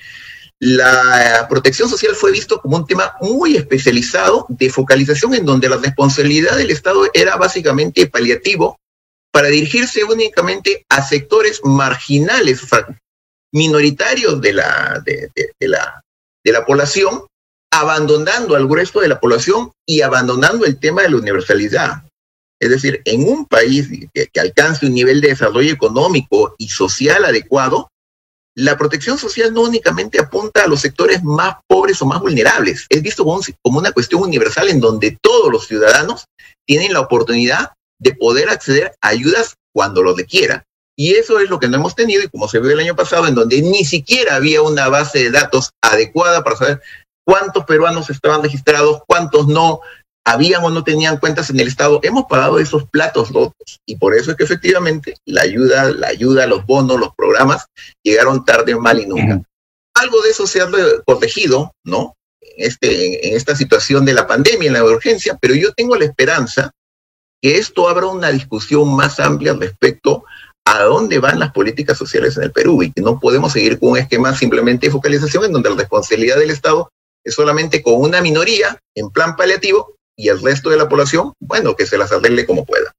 la 0.58 1.46
protección 1.48 1.88
social 1.88 2.14
fue 2.14 2.32
visto 2.32 2.60
como 2.60 2.76
un 2.76 2.86
tema 2.86 3.14
muy 3.22 3.56
especializado 3.56 4.44
de 4.50 4.68
focalización 4.68 5.34
en 5.34 5.46
donde 5.46 5.70
la 5.70 5.76
responsabilidad 5.76 6.56
del 6.56 6.70
Estado 6.70 7.06
era 7.14 7.36
básicamente 7.36 8.06
paliativo 8.06 8.78
para 9.36 9.48
dirigirse 9.48 10.02
únicamente 10.02 10.86
a 10.88 11.06
sectores 11.06 11.60
marginales, 11.62 12.62
minoritarios 13.52 14.40
de 14.40 14.54
la, 14.54 15.02
de, 15.04 15.30
la, 15.60 16.00
de 16.42 16.52
la 16.52 16.64
población 16.64 17.26
abandonando 17.70 18.56
al 18.56 18.66
grueso 18.66 19.00
de 19.00 19.08
la 19.08 19.20
población 19.20 19.72
y 19.86 20.00
abandonando 20.00 20.64
el 20.64 20.80
tema 20.80 21.02
de 21.02 21.10
la 21.10 21.18
universalidad. 21.18 22.02
Es 22.58 22.70
decir, 22.70 23.02
en 23.04 23.28
un 23.28 23.44
país 23.44 23.90
que, 24.14 24.26
que, 24.28 24.40
alcance 24.40 24.86
un 24.86 24.94
nivel 24.94 25.20
de 25.20 25.28
desarrollo 25.28 25.70
económico 25.70 26.54
y 26.56 26.68
social 26.68 27.22
adecuado, 27.26 27.90
la 28.56 28.78
protección 28.78 29.18
social 29.18 29.52
no 29.52 29.64
únicamente 29.64 30.18
apunta 30.18 30.64
a 30.64 30.66
los 30.66 30.80
sectores 30.80 31.22
más 31.22 31.56
pobres 31.68 32.00
o 32.00 32.06
más 32.06 32.22
vulnerables, 32.22 32.86
es 32.88 33.02
visto 33.02 33.22
como, 33.22 33.42
como 33.60 33.80
una 33.80 33.92
cuestión 33.92 34.22
universal 34.22 34.70
en 34.70 34.80
donde 34.80 35.18
todos 35.20 35.52
los 35.52 35.66
ciudadanos 35.66 36.24
tienen 36.66 36.94
la 36.94 37.00
oportunidad 37.00 37.75
de 37.98 38.14
poder 38.14 38.48
acceder 38.50 38.92
a 39.00 39.08
ayudas 39.08 39.54
cuando 39.72 40.02
lo 40.02 40.14
requieran. 40.14 40.62
Y 40.98 41.14
eso 41.14 41.38
es 41.40 41.50
lo 41.50 41.58
que 41.58 41.68
no 41.68 41.76
hemos 41.76 41.94
tenido 41.94 42.22
y 42.22 42.28
como 42.28 42.48
se 42.48 42.58
vio 42.58 42.70
el 42.70 42.80
año 42.80 42.96
pasado, 42.96 43.26
en 43.26 43.34
donde 43.34 43.60
ni 43.60 43.84
siquiera 43.84 44.36
había 44.36 44.62
una 44.62 44.88
base 44.88 45.18
de 45.18 45.30
datos 45.30 45.70
adecuada 45.82 46.42
para 46.42 46.56
saber 46.56 46.82
cuántos 47.24 47.64
peruanos 47.64 48.08
estaban 48.08 48.42
registrados, 48.42 49.02
cuántos 49.06 49.46
no, 49.46 49.80
habían 50.26 50.64
o 50.64 50.70
no 50.70 50.82
tenían 50.82 51.18
cuentas 51.18 51.50
en 51.50 51.60
el 51.60 51.68
Estado. 51.68 52.00
Hemos 52.02 52.24
pagado 52.24 52.58
esos 52.58 52.88
platos 52.88 53.30
rotos 53.30 53.80
y 53.86 53.96
por 53.96 54.14
eso 54.14 54.32
es 54.32 54.36
que 54.36 54.44
efectivamente 54.44 55.16
la 55.24 55.42
ayuda, 55.42 55.90
la 55.92 56.08
ayuda, 56.08 56.46
los 56.46 56.66
bonos, 56.66 56.98
los 56.98 57.14
programas 57.14 57.66
llegaron 58.02 58.44
tarde, 58.44 58.74
mal 58.74 58.98
y 58.98 59.06
nunca. 59.06 59.40
Algo 59.94 60.20
de 60.22 60.30
eso 60.30 60.46
se 60.46 60.60
ha 60.60 60.68
corregido, 61.04 61.72
¿no? 61.84 62.16
Este, 62.56 63.28
en 63.28 63.36
esta 63.36 63.54
situación 63.54 64.04
de 64.04 64.14
la 64.14 64.26
pandemia, 64.26 64.66
en 64.66 64.72
la 64.72 64.84
urgencia, 64.84 65.38
pero 65.40 65.54
yo 65.54 65.72
tengo 65.72 65.94
la 65.94 66.06
esperanza 66.06 66.72
que 67.40 67.58
esto 67.58 67.88
abra 67.88 68.06
una 68.06 68.30
discusión 68.30 68.94
más 68.94 69.20
amplia 69.20 69.54
respecto 69.54 70.24
a 70.64 70.82
dónde 70.82 71.18
van 71.18 71.38
las 71.38 71.52
políticas 71.52 71.96
sociales 71.96 72.36
en 72.36 72.44
el 72.44 72.52
Perú 72.52 72.82
y 72.82 72.92
que 72.92 73.00
no 73.00 73.20
podemos 73.20 73.52
seguir 73.52 73.78
con 73.78 73.90
un 73.90 73.98
esquema 73.98 74.34
simplemente 74.34 74.86
de 74.86 74.92
focalización 74.92 75.44
en 75.44 75.52
donde 75.52 75.70
la 75.70 75.76
responsabilidad 75.76 76.38
del 76.38 76.50
Estado 76.50 76.90
es 77.24 77.34
solamente 77.34 77.82
con 77.82 77.94
una 77.94 78.20
minoría 78.20 78.78
en 78.94 79.10
plan 79.10 79.36
paliativo 79.36 79.94
y 80.16 80.28
el 80.28 80.42
resto 80.42 80.70
de 80.70 80.76
la 80.76 80.88
población, 80.88 81.32
bueno, 81.40 81.76
que 81.76 81.86
se 81.86 81.98
las 81.98 82.10
arregle 82.10 82.46
como 82.46 82.64
pueda. 82.64 82.92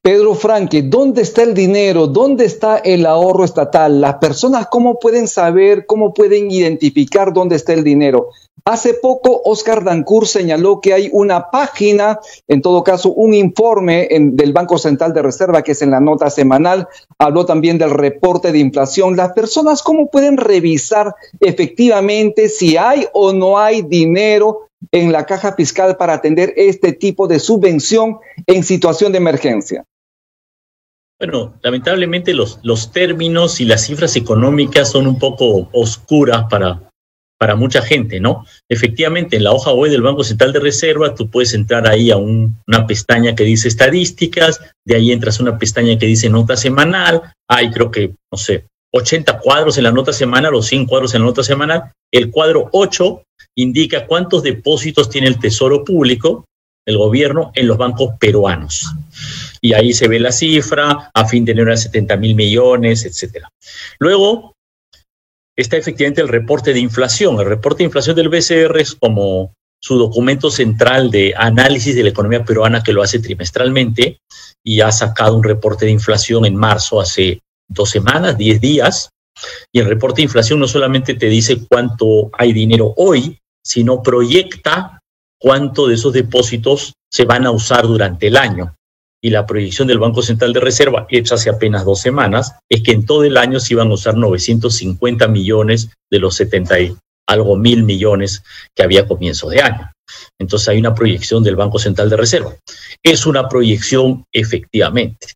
Pedro 0.00 0.34
Franque, 0.34 0.82
¿dónde 0.82 1.22
está 1.22 1.42
el 1.42 1.54
dinero? 1.54 2.06
¿Dónde 2.06 2.44
está 2.46 2.78
el 2.78 3.04
ahorro 3.04 3.44
estatal? 3.44 4.00
Las 4.00 4.14
personas, 4.14 4.68
¿cómo 4.70 4.98
pueden 4.98 5.28
saber, 5.28 5.84
cómo 5.86 6.14
pueden 6.14 6.50
identificar 6.50 7.32
dónde 7.32 7.56
está 7.56 7.74
el 7.74 7.84
dinero? 7.84 8.30
Hace 8.64 8.94
poco, 8.94 9.42
Oscar 9.44 9.82
Dancourt 9.82 10.28
señaló 10.28 10.80
que 10.80 10.94
hay 10.94 11.08
una 11.12 11.50
página, 11.50 12.20
en 12.46 12.62
todo 12.62 12.84
caso, 12.84 13.12
un 13.12 13.34
informe 13.34 14.08
del 14.10 14.52
Banco 14.52 14.78
Central 14.78 15.12
de 15.12 15.22
Reserva, 15.22 15.62
que 15.62 15.72
es 15.72 15.82
en 15.82 15.90
la 15.90 16.00
nota 16.00 16.30
semanal, 16.30 16.86
habló 17.18 17.44
también 17.44 17.78
del 17.78 17.90
reporte 17.90 18.52
de 18.52 18.60
inflación. 18.60 19.16
Las 19.16 19.32
personas, 19.32 19.82
¿cómo 19.82 20.08
pueden 20.10 20.36
revisar 20.36 21.16
efectivamente 21.40 22.48
si 22.48 22.76
hay 22.76 23.06
o 23.12 23.32
no 23.32 23.58
hay 23.58 23.82
dinero 23.82 24.68
en 24.92 25.10
la 25.10 25.26
caja 25.26 25.54
fiscal 25.54 25.96
para 25.96 26.14
atender 26.14 26.54
este 26.56 26.92
tipo 26.92 27.26
de 27.26 27.40
subvención 27.40 28.18
en 28.46 28.62
situación 28.62 29.10
de 29.10 29.18
emergencia? 29.18 29.84
Bueno, 31.18 31.54
lamentablemente 31.62 32.32
los, 32.32 32.60
los 32.62 32.92
términos 32.92 33.60
y 33.60 33.64
las 33.64 33.86
cifras 33.86 34.14
económicas 34.16 34.90
son 34.90 35.06
un 35.06 35.18
poco 35.18 35.68
oscuras 35.72 36.46
para, 36.50 36.91
para 37.42 37.56
mucha 37.56 37.82
gente, 37.82 38.20
¿no? 38.20 38.46
Efectivamente, 38.68 39.34
en 39.34 39.42
la 39.42 39.50
hoja 39.50 39.72
web 39.72 39.90
del 39.90 40.02
Banco 40.02 40.22
Central 40.22 40.52
de 40.52 40.60
Reserva, 40.60 41.12
tú 41.12 41.28
puedes 41.28 41.54
entrar 41.54 41.88
ahí 41.88 42.12
a 42.12 42.16
una 42.16 42.86
pestaña 42.86 43.34
que 43.34 43.42
dice 43.42 43.66
estadísticas, 43.66 44.60
de 44.86 44.94
ahí 44.94 45.10
entras 45.10 45.40
a 45.40 45.42
una 45.42 45.58
pestaña 45.58 45.98
que 45.98 46.06
dice 46.06 46.28
nota 46.28 46.56
semanal, 46.56 47.20
hay 47.50 47.72
creo 47.72 47.90
que, 47.90 48.14
no 48.30 48.38
sé, 48.38 48.66
80 48.94 49.40
cuadros 49.40 49.76
en 49.76 49.82
la 49.82 49.90
nota 49.90 50.12
semanal 50.12 50.54
o 50.54 50.62
100 50.62 50.86
cuadros 50.86 51.16
en 51.16 51.22
la 51.22 51.26
nota 51.26 51.42
semanal. 51.42 51.90
El 52.12 52.30
cuadro 52.30 52.68
8 52.70 53.24
indica 53.56 54.06
cuántos 54.06 54.44
depósitos 54.44 55.10
tiene 55.10 55.26
el 55.26 55.40
Tesoro 55.40 55.82
Público, 55.82 56.44
el 56.86 56.96
gobierno, 56.96 57.50
en 57.56 57.66
los 57.66 57.76
bancos 57.76 58.10
peruanos. 58.20 58.86
Y 59.60 59.72
ahí 59.72 59.92
se 59.92 60.06
ve 60.06 60.20
la 60.20 60.30
cifra, 60.30 61.10
a 61.12 61.24
fin 61.26 61.44
de 61.44 61.50
enero 61.50 61.76
70 61.76 62.16
mil 62.18 62.36
millones, 62.36 63.04
etcétera. 63.04 63.48
Luego, 63.98 64.51
está 65.56 65.76
efectivamente 65.76 66.20
el 66.20 66.28
reporte 66.28 66.72
de 66.72 66.80
inflación. 66.80 67.38
El 67.40 67.46
reporte 67.46 67.78
de 67.78 67.84
inflación 67.84 68.16
del 68.16 68.28
BCR 68.28 68.78
es 68.80 68.94
como 68.94 69.54
su 69.80 69.98
documento 69.98 70.50
central 70.50 71.10
de 71.10 71.34
análisis 71.36 71.94
de 71.94 72.04
la 72.04 72.10
economía 72.10 72.44
peruana 72.44 72.82
que 72.82 72.92
lo 72.92 73.02
hace 73.02 73.18
trimestralmente 73.18 74.20
y 74.64 74.80
ha 74.80 74.92
sacado 74.92 75.36
un 75.36 75.42
reporte 75.42 75.86
de 75.86 75.90
inflación 75.90 76.44
en 76.44 76.54
marzo 76.54 77.00
hace 77.00 77.40
dos 77.68 77.90
semanas, 77.90 78.38
diez 78.38 78.60
días. 78.60 79.10
Y 79.72 79.80
el 79.80 79.86
reporte 79.86 80.16
de 80.18 80.24
inflación 80.24 80.60
no 80.60 80.68
solamente 80.68 81.14
te 81.14 81.26
dice 81.26 81.66
cuánto 81.68 82.30
hay 82.34 82.52
dinero 82.52 82.94
hoy, 82.96 83.38
sino 83.64 84.02
proyecta 84.02 85.00
cuánto 85.40 85.88
de 85.88 85.94
esos 85.94 86.12
depósitos 86.12 86.92
se 87.10 87.24
van 87.24 87.46
a 87.46 87.50
usar 87.50 87.82
durante 87.82 88.28
el 88.28 88.36
año 88.36 88.74
y 89.24 89.30
la 89.30 89.46
proyección 89.46 89.86
del 89.86 90.00
Banco 90.00 90.20
Central 90.20 90.52
de 90.52 90.60
Reserva, 90.60 91.06
hecha 91.08 91.36
hace 91.36 91.48
apenas 91.48 91.84
dos 91.84 92.00
semanas, 92.00 92.56
es 92.68 92.82
que 92.82 92.90
en 92.90 93.06
todo 93.06 93.22
el 93.22 93.36
año 93.36 93.60
se 93.60 93.74
iban 93.74 93.88
a 93.88 93.94
usar 93.94 94.16
950 94.16 95.28
millones 95.28 95.90
de 96.10 96.18
los 96.18 96.34
70 96.34 96.80
y 96.80 96.96
algo 97.28 97.56
mil 97.56 97.84
millones 97.84 98.42
que 98.74 98.82
había 98.82 99.02
a 99.02 99.06
comienzo 99.06 99.48
de 99.48 99.62
año. 99.62 99.90
Entonces 100.40 100.68
hay 100.68 100.78
una 100.78 100.94
proyección 100.94 101.44
del 101.44 101.54
Banco 101.54 101.78
Central 101.78 102.10
de 102.10 102.16
Reserva. 102.16 102.56
Es 103.00 103.24
una 103.24 103.48
proyección 103.48 104.24
efectivamente. 104.32 105.28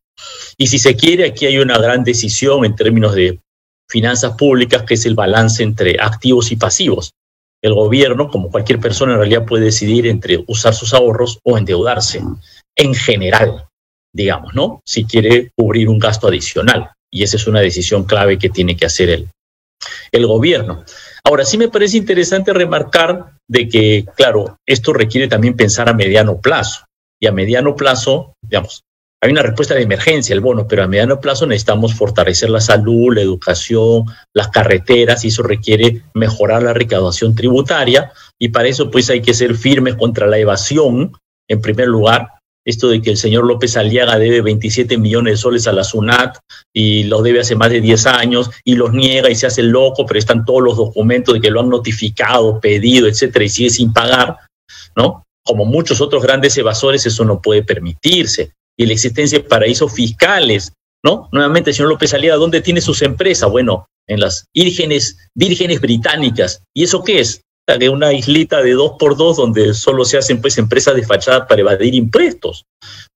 Y 0.59 0.67
si 0.67 0.81
se 0.81 0.97
quiere, 0.97 1.27
aquí 1.27 1.47
hay 1.47 1.59
una 1.59 1.79
gran 1.79 2.03
decisión 2.03 2.65
en 2.65 2.75
términos 2.75 3.15
de 3.15 3.39
finanzas 3.89 4.33
públicas, 4.33 4.83
que 4.83 4.95
es 4.95 5.07
el 5.07 5.15
balance 5.15 5.63
entre 5.63 5.97
activos 6.01 6.51
y 6.51 6.57
pasivos. 6.57 7.13
El 7.63 7.75
gobierno, 7.75 8.29
como 8.29 8.51
cualquier 8.51 8.81
persona, 8.81 9.13
en 9.13 9.19
realidad 9.19 9.47
puede 9.47 9.67
decidir 9.67 10.09
entre 10.09 10.43
usar 10.49 10.75
sus 10.75 10.93
ahorros 10.93 11.39
o 11.45 11.57
endeudarse, 11.57 12.21
en 12.77 12.95
general 12.95 13.66
digamos, 14.17 14.55
¿no? 14.55 14.81
Si 14.85 15.05
quiere 15.05 15.51
cubrir 15.55 15.89
un 15.89 15.99
gasto 15.99 16.29
adicional. 16.29 16.91
Y 17.13 17.23
esa 17.23 17.37
es 17.37 17.47
una 17.47 17.61
decisión 17.61 18.05
clave 18.05 18.39
que 18.39 18.49
tiene 18.49 18.77
que 18.77 18.87
hacer 18.87 19.11
el, 19.11 19.29
el 20.11 20.27
gobierno. 20.27 20.85
Ahora, 21.23 21.45
sí 21.45 21.59
me 21.59 21.69
parece 21.69 21.99
interesante 21.99 22.53
remarcar 22.53 23.33
de 23.47 23.69
que, 23.69 24.07
claro, 24.17 24.57
esto 24.67 24.93
requiere 24.93 25.29
también 25.29 25.55
pensar 25.55 25.89
a 25.89 25.93
mediano 25.93 26.41
plazo. 26.41 26.85
Y 27.21 27.27
a 27.27 27.33
mediano 27.33 27.77
plazo, 27.77 28.33
digamos, 28.43 28.83
hay 29.23 29.33
una 29.33 29.43
respuesta 29.43 29.75
de 29.75 29.83
emergencia, 29.83 30.35
el 30.35 30.41
bono, 30.41 30.67
pero 30.67 30.83
a 30.83 30.89
mediano 30.89 31.21
plazo 31.21 31.47
necesitamos 31.47 31.95
fortalecer 31.95 32.51
la 32.51 32.61
salud, 32.61 33.15
la 33.15 33.23
educación, 33.23 34.05
las 34.35 34.49
carreteras, 34.49 35.25
y 35.25 35.29
eso 35.29 35.43
requiere 35.43 36.03
mejorar 36.15 36.63
la 36.63 36.75
recaudación 36.75 37.35
tributaria, 37.35 38.13
y 38.39 38.51
para 38.51 38.69
eso 38.69 38.91
pues 38.91 39.09
hay 39.11 39.23
que 39.23 39.35
ser 39.35 39.57
firmes 39.57 39.95
contra 39.95 40.27
la 40.27 40.39
evasión, 40.39 41.13
en 41.49 41.61
primer 41.61 41.89
lugar, 41.89 42.29
esto 42.67 42.89
de 42.89 43.01
que 43.01 43.11
el 43.11 43.17
señor 43.17 43.47
López 43.47 43.77
Aliaga 43.77 44.19
debe 44.19 44.43
27 44.43 44.99
millones 44.99 45.35
de 45.35 45.37
soles 45.39 45.67
a 45.69 45.73
la 45.73 45.85
SUNAT 45.85 46.37
y 46.75 47.05
lo 47.05 47.23
debe 47.23 47.41
hace 47.41 47.55
más 47.55 47.71
de 47.71 47.81
10 47.81 48.07
años 48.07 48.51
y 48.65 48.75
los 48.75 48.93
niega 48.93 49.31
y 49.31 49.37
se 49.37 49.47
hace 49.47 49.63
loco, 49.63 50.05
pero 50.05 50.19
están 50.19 50.45
todos 50.45 50.63
los 50.63 50.77
documentos 50.77 51.35
de 51.35 51.41
que 51.41 51.51
lo 51.51 51.61
han 51.61 51.69
notificado, 51.69 52.61
pedido, 52.61 53.07
etcétera, 53.07 53.45
y 53.45 53.49
sigue 53.49 53.71
sin 53.71 53.93
pagar, 53.93 54.37
¿no? 54.97 55.25
Como 55.45 55.65
muchos 55.65 56.01
otros 56.01 56.25
grandes 56.25 56.59
evasores, 56.59 57.07
eso 57.07 57.25
no 57.25 57.41
puede 57.41 57.63
permitirse. 57.63 58.51
Y 58.77 58.85
la 58.85 58.95
existencia 58.95 59.39
de 59.39 59.45
paraísos 59.45 59.93
fiscales, 59.93 60.73
¿no? 61.05 61.29
Nuevamente, 61.31 61.73
señor 61.73 61.91
López 61.91 62.13
Aliaga, 62.15 62.37
¿dónde 62.37 62.61
tiene 62.61 62.81
sus 62.81 63.01
empresas? 63.03 63.49
Bueno, 63.49 63.87
en 64.09 64.19
las 64.19 64.47
vírgenes, 64.53 65.17
vírgenes 65.37 65.81
británicas. 65.81 66.63
¿Y 66.75 66.83
eso 66.83 67.05
qué 67.05 67.21
es? 67.21 67.43
De 67.67 67.89
una 67.89 68.13
islita 68.13 68.63
de 68.63 68.73
dos 68.73 68.93
por 68.99 69.17
dos 69.17 69.37
donde 69.37 69.75
solo 69.75 70.05
se 70.05 70.19
hacen 70.19 70.41
pues 70.41 70.57
empresas 70.57 70.95
de 70.95 71.03
fachada 71.05 71.49
para 71.49 71.61
evadir 71.61 71.95
impuestos. 71.95 72.65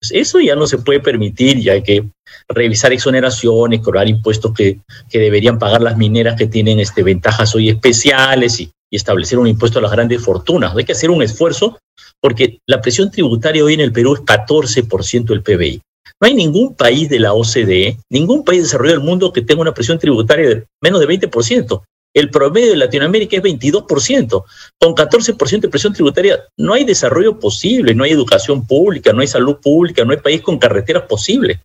Pues 0.01 0.11
eso 0.13 0.41
ya 0.41 0.57
no 0.57 0.67
se 0.67 0.79
puede 0.79 0.99
permitir 0.99 1.59
y 1.59 1.69
hay 1.69 1.83
que 1.83 2.09
revisar 2.49 2.93
exoneraciones, 2.93 3.81
cobrar 3.81 4.09
impuestos 4.09 4.53
que, 4.53 4.81
que 5.09 5.19
deberían 5.21 5.59
pagar 5.59 5.83
las 5.83 5.97
mineras 5.97 6.37
que 6.37 6.49
tienen 6.49 6.81
este, 6.81 7.05
ventajas 7.05 7.55
hoy 7.55 7.69
especiales 7.69 8.59
y, 8.59 8.71
y 8.91 8.97
establecer 8.97 9.39
un 9.39 9.47
impuesto 9.47 9.79
a 9.79 9.83
las 9.83 9.93
grandes 9.93 10.21
fortunas. 10.21 10.75
Hay 10.75 10.85
que 10.85 10.93
hacer 10.93 11.11
un 11.11 11.23
esfuerzo 11.23 11.79
porque 12.21 12.59
la 12.67 12.81
presión 12.81 13.11
tributaria 13.11 13.65
hoy 13.65 13.75
en 13.75 13.81
el 13.81 13.93
Perú 13.93 14.15
es 14.15 14.21
14% 14.21 15.27
del 15.27 15.43
PBI. 15.43 15.81
No 16.21 16.27
hay 16.27 16.35
ningún 16.35 16.75
país 16.75 17.09
de 17.09 17.21
la 17.21 17.33
OCDE, 17.33 17.99
ningún 18.11 18.45
país 18.45 18.63
desarrollado 18.63 18.99
del 18.99 19.07
mundo 19.07 19.33
que 19.33 19.43
tenga 19.43 19.63
una 19.63 19.73
presión 19.73 19.99
tributaria 19.99 20.49
de 20.49 20.65
menos 20.83 21.01
de 21.01 21.09
20%. 21.09 21.83
El 22.15 22.31
promedio 22.31 22.71
de 22.71 22.77
Latinoamérica 22.77 23.37
es 23.37 23.43
22%. 23.43 24.45
Con 24.79 24.95
14% 24.95 25.61
de 25.61 25.69
presión 25.69 25.93
tributaria 25.93 26.45
no 26.57 26.75
hay 26.75 26.85
desarrollo 26.85 27.39
posible, 27.39 27.95
no 27.95 28.05
hay 28.05 28.11
educación 28.11 28.67
pública, 28.67 29.13
no 29.13 29.21
hay 29.21 29.29
salud 29.29 29.59
pública, 29.63 30.05
no 30.05 30.13
hay 30.13 30.19
país 30.19 30.43
con 30.43 30.59
carreteras 30.59 31.05
posibles. 31.05 31.61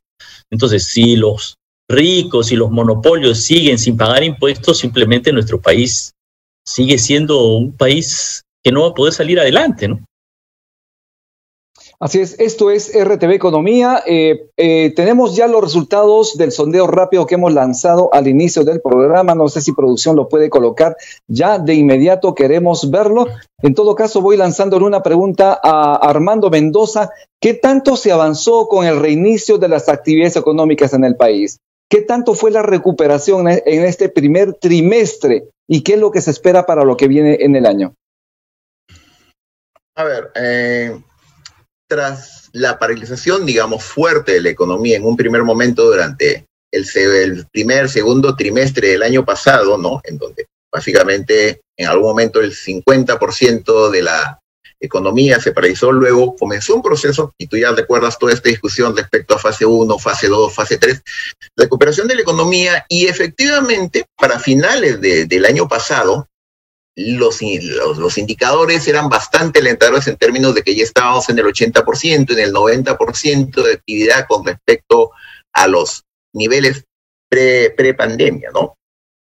Entonces, 0.51 0.85
si 0.85 1.15
los 1.15 1.55
ricos 1.89 2.51
y 2.51 2.55
los 2.55 2.71
monopolios 2.71 3.43
siguen 3.43 3.77
sin 3.77 3.97
pagar 3.97 4.23
impuestos, 4.23 4.79
simplemente 4.79 5.31
nuestro 5.31 5.59
país 5.59 6.11
sigue 6.65 6.97
siendo 6.97 7.43
un 7.45 7.71
país 7.75 8.43
que 8.63 8.71
no 8.71 8.83
va 8.83 8.89
a 8.89 8.93
poder 8.93 9.13
salir 9.13 9.39
adelante, 9.39 9.87
¿no? 9.87 10.03
Así 12.05 12.19
es, 12.19 12.39
esto 12.39 12.69
es 12.69 12.91
RTV 12.93 13.31
Economía. 13.31 14.03
Eh, 14.05 14.51
eh, 14.57 14.93
tenemos 14.95 15.35
ya 15.35 15.47
los 15.47 15.63
resultados 15.63 16.37
del 16.37 16.51
sondeo 16.51 16.85
rápido 16.85 17.25
que 17.25 17.33
hemos 17.33 17.51
lanzado 17.51 18.13
al 18.13 18.27
inicio 18.27 18.63
del 18.63 18.79
programa. 18.79 19.33
No 19.33 19.47
sé 19.47 19.59
si 19.59 19.71
producción 19.71 20.15
lo 20.15 20.29
puede 20.29 20.51
colocar 20.51 20.95
ya 21.27 21.57
de 21.57 21.73
inmediato, 21.73 22.35
queremos 22.35 22.91
verlo. 22.91 23.25
En 23.63 23.73
todo 23.73 23.95
caso, 23.95 24.21
voy 24.21 24.37
lanzándole 24.37 24.85
una 24.85 25.01
pregunta 25.01 25.59
a 25.59 25.95
Armando 25.95 26.51
Mendoza. 26.51 27.09
¿Qué 27.41 27.55
tanto 27.55 27.95
se 27.95 28.11
avanzó 28.11 28.67
con 28.67 28.85
el 28.85 28.99
reinicio 28.99 29.57
de 29.57 29.67
las 29.67 29.89
actividades 29.89 30.35
económicas 30.35 30.93
en 30.93 31.05
el 31.05 31.15
país? 31.15 31.57
¿Qué 31.89 32.03
tanto 32.03 32.35
fue 32.35 32.51
la 32.51 32.61
recuperación 32.61 33.47
en 33.47 33.83
este 33.83 34.09
primer 34.09 34.53
trimestre 34.53 35.49
y 35.67 35.81
qué 35.81 35.93
es 35.93 35.99
lo 35.99 36.11
que 36.11 36.21
se 36.21 36.29
espera 36.29 36.67
para 36.67 36.83
lo 36.83 36.97
que 36.97 37.07
viene 37.07 37.39
en 37.41 37.55
el 37.55 37.65
año? 37.65 37.95
A 39.95 40.03
ver, 40.03 40.31
eh, 40.35 40.99
tras 41.87 42.49
la 42.51 42.79
paralización, 42.79 43.45
digamos, 43.45 43.83
fuerte 43.83 44.33
de 44.33 44.41
la 44.41 44.49
economía 44.49 44.97
en 44.97 45.05
un 45.05 45.15
primer 45.15 45.43
momento 45.43 45.83
durante 45.85 46.45
el, 46.71 47.47
primer, 47.51 47.89
segundo 47.89 48.35
trimestre 48.35 48.89
del 48.89 49.03
año 49.03 49.23
pasado, 49.23 49.77
¿no? 49.77 50.01
En 50.03 50.17
donde 50.17 50.47
básicamente 50.71 51.61
en 51.77 51.87
algún 51.87 52.09
momento 52.09 52.41
el 52.41 52.53
50% 52.53 53.89
de 53.91 54.01
la 54.01 54.39
economía 54.79 55.39
se 55.39 55.51
paralizó, 55.51 55.91
luego 55.91 56.35
comenzó 56.35 56.75
un 56.75 56.81
proceso, 56.81 57.33
y 57.37 57.47
tú 57.47 57.57
ya 57.57 57.71
recuerdas 57.71 58.19
toda 58.19 58.33
esta 58.33 58.49
discusión 58.49 58.95
respecto 58.95 59.33
a 59.33 59.39
fase 59.39 59.65
1, 59.65 59.97
fase 59.99 60.27
2, 60.27 60.53
fase 60.53 60.77
3, 60.77 61.01
recuperación 61.55 62.07
de 62.07 62.15
la 62.15 62.21
economía, 62.21 62.85
y 62.89 63.07
efectivamente, 63.07 64.05
para 64.17 64.39
finales 64.39 64.99
del 65.01 65.45
año 65.45 65.67
pasado, 65.67 66.27
los, 66.95 67.41
los, 67.97 68.17
indicadores 68.17 68.87
eran 68.87 69.09
bastante 69.09 69.59
alentadores 69.59 70.07
en 70.07 70.15
términos 70.15 70.55
de 70.55 70.63
que 70.63 70.75
ya 70.75 70.83
estábamos 70.83 71.27
en 71.29 71.39
el 71.39 71.45
80%, 71.45 72.31
en 72.31 72.39
el 72.39 72.53
90% 72.53 73.63
de 73.63 73.73
actividad 73.73 74.25
con 74.27 74.45
respecto 74.45 75.11
a 75.53 75.67
los 75.67 76.03
niveles 76.33 76.85
pre-pandemia, 77.29 78.49
¿no? 78.53 78.75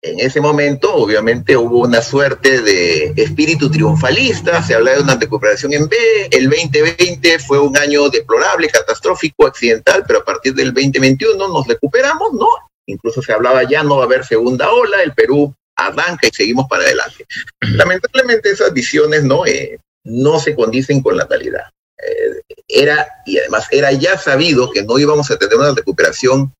En 0.02 0.18
ese 0.18 0.40
momento, 0.40 0.94
obviamente, 0.94 1.58
hubo 1.58 1.80
una 1.80 2.00
suerte 2.00 2.62
de 2.62 3.12
espíritu 3.16 3.70
triunfalista, 3.70 4.62
se 4.62 4.74
hablaba 4.74 4.96
de 4.96 5.02
una 5.02 5.16
recuperación 5.16 5.74
en 5.74 5.86
B, 5.88 5.96
el 6.30 6.48
2020 6.48 7.38
fue 7.40 7.58
un 7.58 7.76
año 7.76 8.08
deplorable, 8.08 8.70
catastrófico, 8.70 9.46
accidental, 9.46 10.04
pero 10.06 10.20
a 10.20 10.24
partir 10.24 10.54
del 10.54 10.72
2021 10.72 11.46
nos 11.48 11.66
recuperamos, 11.66 12.32
¿no? 12.32 12.48
Incluso 12.86 13.20
se 13.20 13.34
hablaba 13.34 13.64
ya 13.64 13.82
no 13.82 13.96
va 13.96 14.04
a 14.04 14.06
haber 14.06 14.24
segunda 14.24 14.70
ola, 14.72 15.02
el 15.02 15.12
Perú 15.12 15.54
arranca 15.90 16.26
y 16.26 16.30
seguimos 16.32 16.66
para 16.68 16.84
adelante. 16.84 17.26
Lamentablemente 17.60 18.50
esas 18.50 18.72
visiones 18.72 19.24
no, 19.24 19.46
eh, 19.46 19.78
no 20.04 20.40
se 20.40 20.54
condicen 20.54 21.02
con 21.02 21.16
la 21.16 21.26
realidad. 21.26 21.70
Eh, 21.98 22.56
era, 22.68 23.06
y 23.26 23.38
además 23.38 23.66
era 23.70 23.92
ya 23.92 24.16
sabido 24.16 24.70
que 24.70 24.82
no 24.82 24.98
íbamos 24.98 25.30
a 25.30 25.38
tener 25.38 25.56
una 25.56 25.74
recuperación 25.74 26.52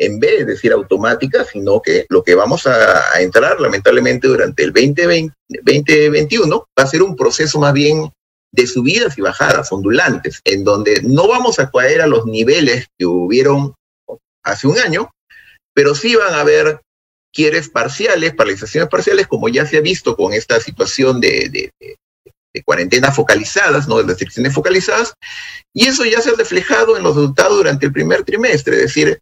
en 0.00 0.18
vez 0.18 0.38
de 0.38 0.44
decir 0.46 0.72
automática, 0.72 1.44
sino 1.44 1.82
que 1.82 2.06
lo 2.08 2.24
que 2.24 2.34
vamos 2.34 2.66
a, 2.66 3.20
entrar 3.20 3.60
lamentablemente 3.60 4.28
durante 4.28 4.64
el 4.64 4.72
2020, 4.72 5.34
2021 5.62 6.56
va 6.58 6.82
a 6.82 6.86
ser 6.86 7.02
un 7.02 7.14
proceso 7.14 7.60
más 7.60 7.74
bien 7.74 8.10
de 8.52 8.66
subidas 8.66 9.16
y 9.18 9.20
bajadas 9.20 9.70
ondulantes, 9.70 10.40
en 10.44 10.64
donde 10.64 11.02
no 11.02 11.28
vamos 11.28 11.58
a 11.58 11.70
caer 11.70 12.00
a 12.00 12.06
los 12.06 12.24
niveles 12.24 12.86
que 12.98 13.04
hubieron 13.06 13.74
hace 14.42 14.66
un 14.66 14.78
año, 14.78 15.10
pero 15.74 15.94
sí 15.94 16.16
van 16.16 16.34
a 16.34 16.40
haber 16.40 16.80
quieres 17.32 17.68
parciales, 17.68 18.34
paralizaciones 18.34 18.88
parciales, 18.88 19.26
como 19.26 19.48
ya 19.48 19.66
se 19.66 19.78
ha 19.78 19.80
visto 19.80 20.16
con 20.16 20.32
esta 20.32 20.60
situación 20.60 21.20
de, 21.20 21.48
de, 21.48 22.62
cuarentenas 22.64 23.14
focalizadas, 23.14 23.86
¿no? 23.86 23.98
de 23.98 24.04
restricciones 24.04 24.52
focalizadas, 24.52 25.14
y 25.74 25.86
eso 25.86 26.04
ya 26.04 26.20
se 26.20 26.30
ha 26.30 26.34
reflejado 26.34 26.96
en 26.96 27.02
los 27.02 27.14
resultados 27.14 27.56
durante 27.56 27.86
el 27.86 27.92
primer 27.92 28.24
trimestre, 28.24 28.76
es 28.76 28.82
decir, 28.82 29.20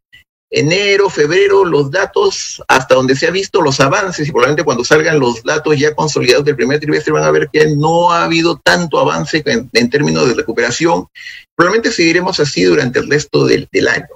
enero, 0.50 1.10
febrero, 1.10 1.64
los 1.64 1.90
datos, 1.90 2.62
hasta 2.68 2.94
donde 2.94 3.14
se 3.14 3.26
ha 3.26 3.30
visto 3.30 3.60
los 3.60 3.80
avances, 3.80 4.26
y 4.26 4.30
probablemente 4.30 4.64
cuando 4.64 4.84
salgan 4.84 5.20
los 5.20 5.42
datos 5.42 5.78
ya 5.78 5.94
consolidados 5.94 6.44
del 6.44 6.56
primer 6.56 6.80
trimestre 6.80 7.12
van 7.12 7.24
a 7.24 7.30
ver 7.30 7.50
que 7.52 7.66
no 7.76 8.12
ha 8.12 8.24
habido 8.24 8.58
tanto 8.64 8.98
avance 8.98 9.42
en, 9.44 9.90
términos 9.90 10.26
de 10.26 10.34
recuperación. 10.34 11.06
Probablemente 11.54 11.94
seguiremos 11.94 12.40
así 12.40 12.64
durante 12.64 12.98
el 12.98 13.10
resto 13.10 13.46
del 13.46 13.88
año. 13.88 14.08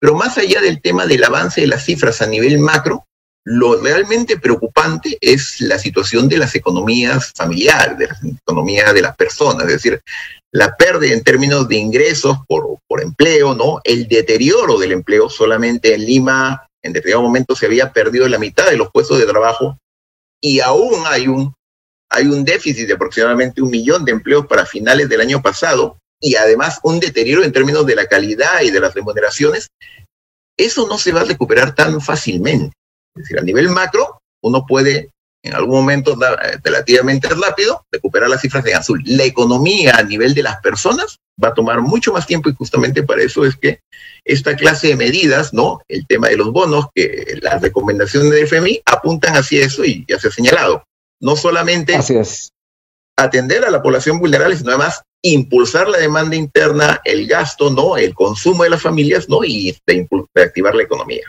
Pero 0.00 0.14
más 0.14 0.36
allá 0.38 0.60
del 0.60 0.80
tema 0.80 1.06
del 1.06 1.24
avance 1.24 1.60
de 1.60 1.66
las 1.68 1.84
cifras 1.84 2.20
a 2.20 2.26
nivel 2.26 2.58
macro, 2.58 3.06
lo 3.46 3.80
realmente 3.80 4.38
preocupante 4.38 5.16
es 5.20 5.60
la 5.60 5.78
situación 5.78 6.28
de 6.28 6.38
las 6.38 6.56
economías 6.56 7.32
familiares, 7.32 7.96
de 7.96 8.08
las 8.08 8.24
economías 8.24 8.92
de 8.92 9.02
las 9.02 9.14
personas, 9.14 9.66
es 9.66 9.74
decir, 9.74 10.02
la 10.52 10.76
pérdida 10.76 11.14
en 11.14 11.22
términos 11.22 11.68
de 11.68 11.76
ingresos 11.76 12.38
por, 12.48 12.76
empleo, 13.00 13.54
¿no? 13.54 13.80
El 13.84 14.08
deterioro 14.08 14.78
del 14.78 14.92
empleo, 14.92 15.28
solamente 15.28 15.94
en 15.94 16.04
Lima 16.04 16.66
en 16.82 16.92
determinado 16.92 17.22
momento 17.22 17.54
se 17.54 17.66
había 17.66 17.92
perdido 17.92 18.28
la 18.28 18.38
mitad 18.38 18.68
de 18.68 18.76
los 18.76 18.90
puestos 18.90 19.18
de 19.18 19.26
trabajo 19.26 19.78
y 20.40 20.58
aún 20.58 21.04
hay 21.06 21.28
un, 21.28 21.54
hay 22.10 22.26
un 22.26 22.44
déficit 22.44 22.88
de 22.88 22.94
aproximadamente 22.94 23.62
un 23.62 23.70
millón 23.70 24.04
de 24.04 24.12
empleos 24.12 24.46
para 24.46 24.66
finales 24.66 25.08
del 25.08 25.20
año 25.20 25.40
pasado 25.40 25.98
y 26.20 26.34
además 26.34 26.80
un 26.82 26.98
deterioro 26.98 27.44
en 27.44 27.52
términos 27.52 27.86
de 27.86 27.94
la 27.94 28.06
calidad 28.06 28.62
y 28.62 28.70
de 28.70 28.80
las 28.80 28.94
remuneraciones, 28.94 29.68
eso 30.56 30.88
no 30.88 30.98
se 30.98 31.12
va 31.12 31.20
a 31.20 31.24
recuperar 31.24 31.74
tan 31.74 32.00
fácilmente. 32.00 32.75
Es 33.16 33.22
decir, 33.22 33.38
a 33.38 33.42
nivel 33.42 33.68
macro, 33.70 34.20
uno 34.42 34.64
puede 34.66 35.10
en 35.42 35.54
algún 35.54 35.76
momento 35.76 36.12
eh, 36.12 36.58
relativamente 36.62 37.28
rápido 37.28 37.84
recuperar 37.90 38.28
las 38.28 38.40
cifras 38.40 38.64
de 38.64 38.74
azul. 38.74 39.02
La 39.04 39.24
economía 39.24 39.96
a 39.96 40.02
nivel 40.02 40.34
de 40.34 40.42
las 40.42 40.60
personas 40.60 41.18
va 41.42 41.48
a 41.48 41.54
tomar 41.54 41.80
mucho 41.80 42.12
más 42.12 42.26
tiempo 42.26 42.48
y 42.48 42.54
justamente 42.54 43.02
para 43.02 43.22
eso 43.22 43.44
es 43.44 43.56
que 43.56 43.80
esta 44.24 44.56
clase 44.56 44.88
de 44.88 44.96
medidas, 44.96 45.54
¿no? 45.54 45.80
El 45.88 46.06
tema 46.06 46.28
de 46.28 46.36
los 46.36 46.50
bonos, 46.50 46.86
que 46.94 47.38
las 47.42 47.62
recomendaciones 47.62 48.30
del 48.30 48.44
FMI 48.44 48.82
apuntan 48.86 49.36
hacia 49.36 49.64
eso 49.64 49.84
y 49.84 50.04
ya 50.08 50.18
se 50.18 50.28
ha 50.28 50.32
señalado. 50.32 50.82
No 51.20 51.36
solamente 51.36 51.94
atender 53.16 53.64
a 53.64 53.70
la 53.70 53.82
población 53.82 54.18
vulnerable, 54.18 54.56
sino 54.56 54.70
además 54.70 55.02
impulsar 55.22 55.88
la 55.88 55.98
demanda 55.98 56.36
interna, 56.36 57.00
el 57.04 57.26
gasto, 57.26 57.70
¿no? 57.70 57.96
El 57.96 58.14
consumo 58.14 58.64
de 58.64 58.70
las 58.70 58.82
familias, 58.82 59.28
¿no? 59.28 59.44
Y 59.44 59.76
reactivar 60.34 60.74
la 60.74 60.82
economía. 60.82 61.24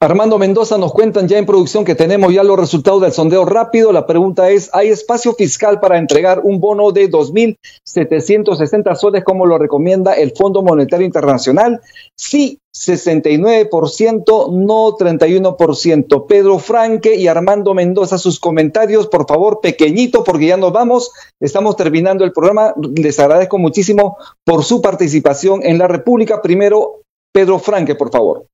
Armando 0.00 0.38
Mendoza 0.38 0.78
nos 0.78 0.92
cuentan 0.92 1.28
ya 1.28 1.38
en 1.38 1.46
producción 1.46 1.84
que 1.84 1.94
tenemos 1.94 2.32
ya 2.32 2.42
los 2.42 2.58
resultados 2.58 3.02
del 3.02 3.12
sondeo 3.12 3.44
rápido. 3.44 3.92
La 3.92 4.06
pregunta 4.06 4.50
es, 4.50 4.68
¿hay 4.72 4.88
espacio 4.88 5.32
fiscal 5.34 5.78
para 5.78 5.98
entregar 5.98 6.40
un 6.42 6.60
bono 6.60 6.90
de 6.90 7.08
2.760 7.08 8.94
soles 8.96 9.22
como 9.22 9.46
lo 9.46 9.58
recomienda 9.58 10.14
el 10.14 10.32
Fondo 10.32 10.62
Monetario 10.62 11.06
Internacional? 11.06 11.80
Sí, 12.16 12.58
69%, 12.74 14.52
no 14.52 14.96
31%. 14.96 16.26
Pedro 16.26 16.58
Franque 16.58 17.14
y 17.14 17.28
Armando 17.28 17.72
Mendoza, 17.72 18.18
sus 18.18 18.40
comentarios, 18.40 19.06
por 19.06 19.26
favor, 19.26 19.60
pequeñito, 19.60 20.24
porque 20.24 20.46
ya 20.46 20.56
nos 20.56 20.72
vamos. 20.72 21.12
Estamos 21.40 21.76
terminando 21.76 22.24
el 22.24 22.32
programa. 22.32 22.74
Les 22.96 23.18
agradezco 23.20 23.58
muchísimo 23.58 24.18
por 24.44 24.64
su 24.64 24.82
participación 24.82 25.60
en 25.62 25.78
la 25.78 25.86
República. 25.86 26.42
Primero, 26.42 27.02
Pedro 27.32 27.58
Franque, 27.58 27.94
por 27.94 28.10
favor. 28.10 28.46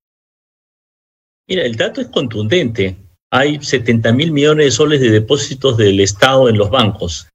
Mira, 1.48 1.64
el 1.64 1.76
dato 1.76 2.00
es 2.00 2.08
contundente. 2.08 2.96
Hay 3.30 3.60
70 3.60 4.12
mil 4.12 4.32
millones 4.32 4.66
de 4.66 4.70
soles 4.70 5.00
de 5.00 5.10
depósitos 5.10 5.76
del 5.76 6.00
Estado 6.00 6.48
en 6.48 6.58
los 6.58 6.70
bancos. 6.70 7.28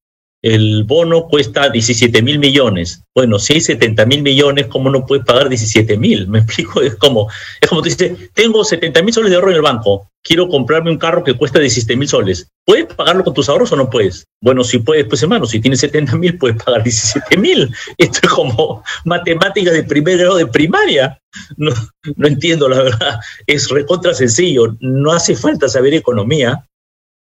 El 0.44 0.84
bono 0.84 1.28
cuesta 1.28 1.70
17 1.70 2.22
mil 2.22 2.38
millones. 2.38 3.04
Bueno, 3.16 3.40
si 3.40 3.54
hay 3.54 3.62
70 3.62 4.06
mil 4.06 4.22
millones, 4.22 4.68
¿cómo 4.68 4.90
no 4.90 5.06
puedes 5.06 5.26
pagar 5.26 5.50
17 5.50 5.98
mil? 5.98 6.28
Me 6.30 6.40
explico, 6.40 6.82
es 6.82 6.96
como, 6.96 7.28
es 7.60 7.68
como 7.68 7.82
tú 7.82 7.90
dices, 7.90 8.32
tengo 8.34 8.64
70 8.64 9.02
mil 9.02 9.14
soles 9.14 9.32
de 9.32 9.36
ahorro 9.36 9.50
en 9.50 9.56
el 9.56 9.62
banco, 9.64 10.08
quiero 10.24 10.48
comprarme 10.48 10.92
un 10.92 10.98
carro 10.98 11.24
que 11.24 11.34
cuesta 11.34 11.60
17 11.60 11.96
mil 11.96 12.08
soles. 12.08 12.48
¿Puedes 12.66 12.86
pagarlo 12.94 13.24
con 13.24 13.34
tus 13.34 13.50
ahorros 13.50 13.72
o 13.72 13.76
no 13.76 13.90
puedes? 13.90 14.26
Bueno, 14.42 14.64
si 14.64 14.80
puedes, 14.80 15.06
pues 15.06 15.24
hermano, 15.24 15.46
si 15.48 15.60
tienes 15.60 15.80
70 15.80 16.16
mil, 16.18 16.38
puedes 16.38 16.62
pagar 16.62 16.84
17 16.84 17.38
mil. 17.38 17.74
Esto 17.98 18.20
es 18.22 18.30
como 18.30 18.84
matemáticas 19.06 19.74
de 19.74 19.84
primer 19.84 20.18
grado 20.18 20.38
de 20.38 20.48
primaria. 20.48 21.20
No, 21.56 21.72
no 22.16 22.28
entiendo, 22.28 22.70
la 22.70 22.84
verdad. 22.84 23.20
Es 23.48 23.70
recontra 23.70 24.14
sencillo. 24.14 24.76
No 24.82 25.14
hace 25.14 25.36
falta 25.36 25.68
saber 25.70 25.94
economía, 25.94 26.68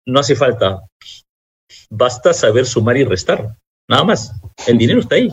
no 0.06 0.20
hace 0.20 0.36
falta. 0.36 0.82
Basta 1.90 2.32
saber 2.32 2.66
sumar 2.66 2.96
y 2.96 3.04
restar. 3.04 3.56
Nada 3.88 4.04
más. 4.04 4.32
El 4.66 4.78
dinero 4.78 5.00
está 5.00 5.16
ahí. 5.16 5.32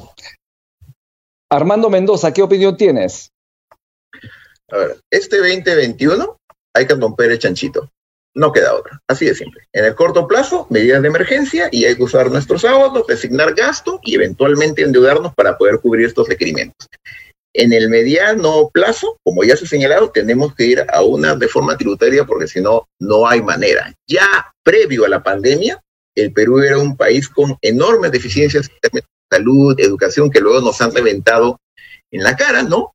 Armando 1.52 1.90
Mendoza, 1.90 2.32
¿qué 2.34 2.42
opinión 2.42 2.78
tienes? 2.78 3.32
A 4.72 4.78
ver, 4.78 4.98
este 5.12 5.38
2021 5.38 6.38
hay 6.76 6.86
que 6.86 6.96
romper 6.96 7.32
el 7.32 7.40
chanchito. 7.40 7.90
No 8.36 8.52
queda 8.52 8.76
otra. 8.76 9.02
Así 9.08 9.26
de 9.26 9.34
simple. 9.34 9.68
En 9.74 9.86
el 9.86 9.96
corto 9.96 10.28
plazo, 10.28 10.68
medidas 10.70 11.02
de 11.02 11.08
emergencia 11.08 11.68
y 11.72 11.86
hay 11.86 11.96
que 11.96 12.04
usar 12.04 12.30
nuestros 12.30 12.64
ahorros, 12.64 13.08
designar 13.08 13.56
gasto 13.56 14.00
y 14.04 14.16
eventualmente 14.16 14.84
endeudarnos 14.84 15.34
para 15.34 15.58
poder 15.58 15.80
cubrir 15.80 16.06
estos 16.06 16.30
requerimientos. 16.30 16.88
En 17.54 17.74
el 17.74 17.90
mediano 17.90 18.70
plazo, 18.72 19.18
como 19.24 19.44
ya 19.44 19.58
se 19.58 19.66
ha 19.66 19.68
señalado, 19.68 20.12
tenemos 20.12 20.54
que 20.54 20.66
ir 20.66 20.86
a 20.88 21.02
una 21.02 21.34
reforma 21.34 21.76
tributaria 21.76 22.24
porque 22.24 22.48
si 22.48 22.62
no, 22.62 22.88
no 23.00 23.28
hay 23.28 23.42
manera. 23.42 23.92
Ya 24.08 24.54
previo 24.64 25.06
a 25.06 25.10
la 25.10 25.24
pandemia, 25.24 25.82
el 26.16 26.34
Perú 26.34 26.60
era 26.60 26.78
un 26.78 26.98
país 26.98 27.30
con 27.30 27.58
enormes 27.62 28.12
deficiencias 28.12 28.70
salud, 29.30 29.80
educación, 29.80 30.30
que 30.30 30.40
luego 30.40 30.62
nos 30.62 30.82
han 30.82 30.94
reventado 30.94 31.60
en 32.12 32.24
la 32.24 32.36
cara, 32.36 32.64
¿no? 32.64 32.94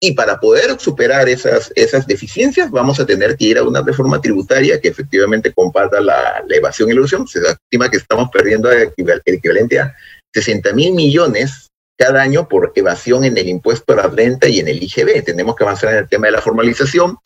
Y 0.00 0.12
para 0.12 0.40
poder 0.40 0.78
superar 0.80 1.28
esas, 1.28 1.72
esas 1.76 2.06
deficiencias, 2.06 2.70
vamos 2.70 3.00
a 3.00 3.06
tener 3.06 3.36
que 3.36 3.46
ir 3.46 3.58
a 3.58 3.62
una 3.62 3.82
reforma 3.82 4.20
tributaria 4.20 4.80
que 4.80 4.88
efectivamente 4.88 5.52
comparta 5.52 6.00
la, 6.00 6.44
evasión 6.50 6.88
y 6.88 6.92
la 6.92 7.00
ilusión. 7.00 7.26
Se 7.26 7.40
estima 7.40 7.88
que 7.88 7.98
estamos 7.98 8.28
perdiendo 8.30 8.70
el 8.70 8.92
equivalente 9.24 9.80
a 9.80 9.94
60 10.34 10.72
mil 10.72 10.92
millones 10.92 11.68
cada 11.96 12.22
año 12.22 12.48
por 12.48 12.72
evasión 12.74 13.24
en 13.24 13.38
el 13.38 13.48
impuesto 13.48 13.92
a 13.92 13.96
la 13.96 14.08
renta 14.08 14.48
y 14.48 14.58
en 14.58 14.68
el 14.68 14.82
IGB. 14.82 15.24
Tenemos 15.24 15.54
que 15.54 15.64
avanzar 15.64 15.92
en 15.92 15.98
el 16.00 16.08
tema 16.08 16.26
de 16.26 16.32
la 16.32 16.42
formalización, 16.42 17.16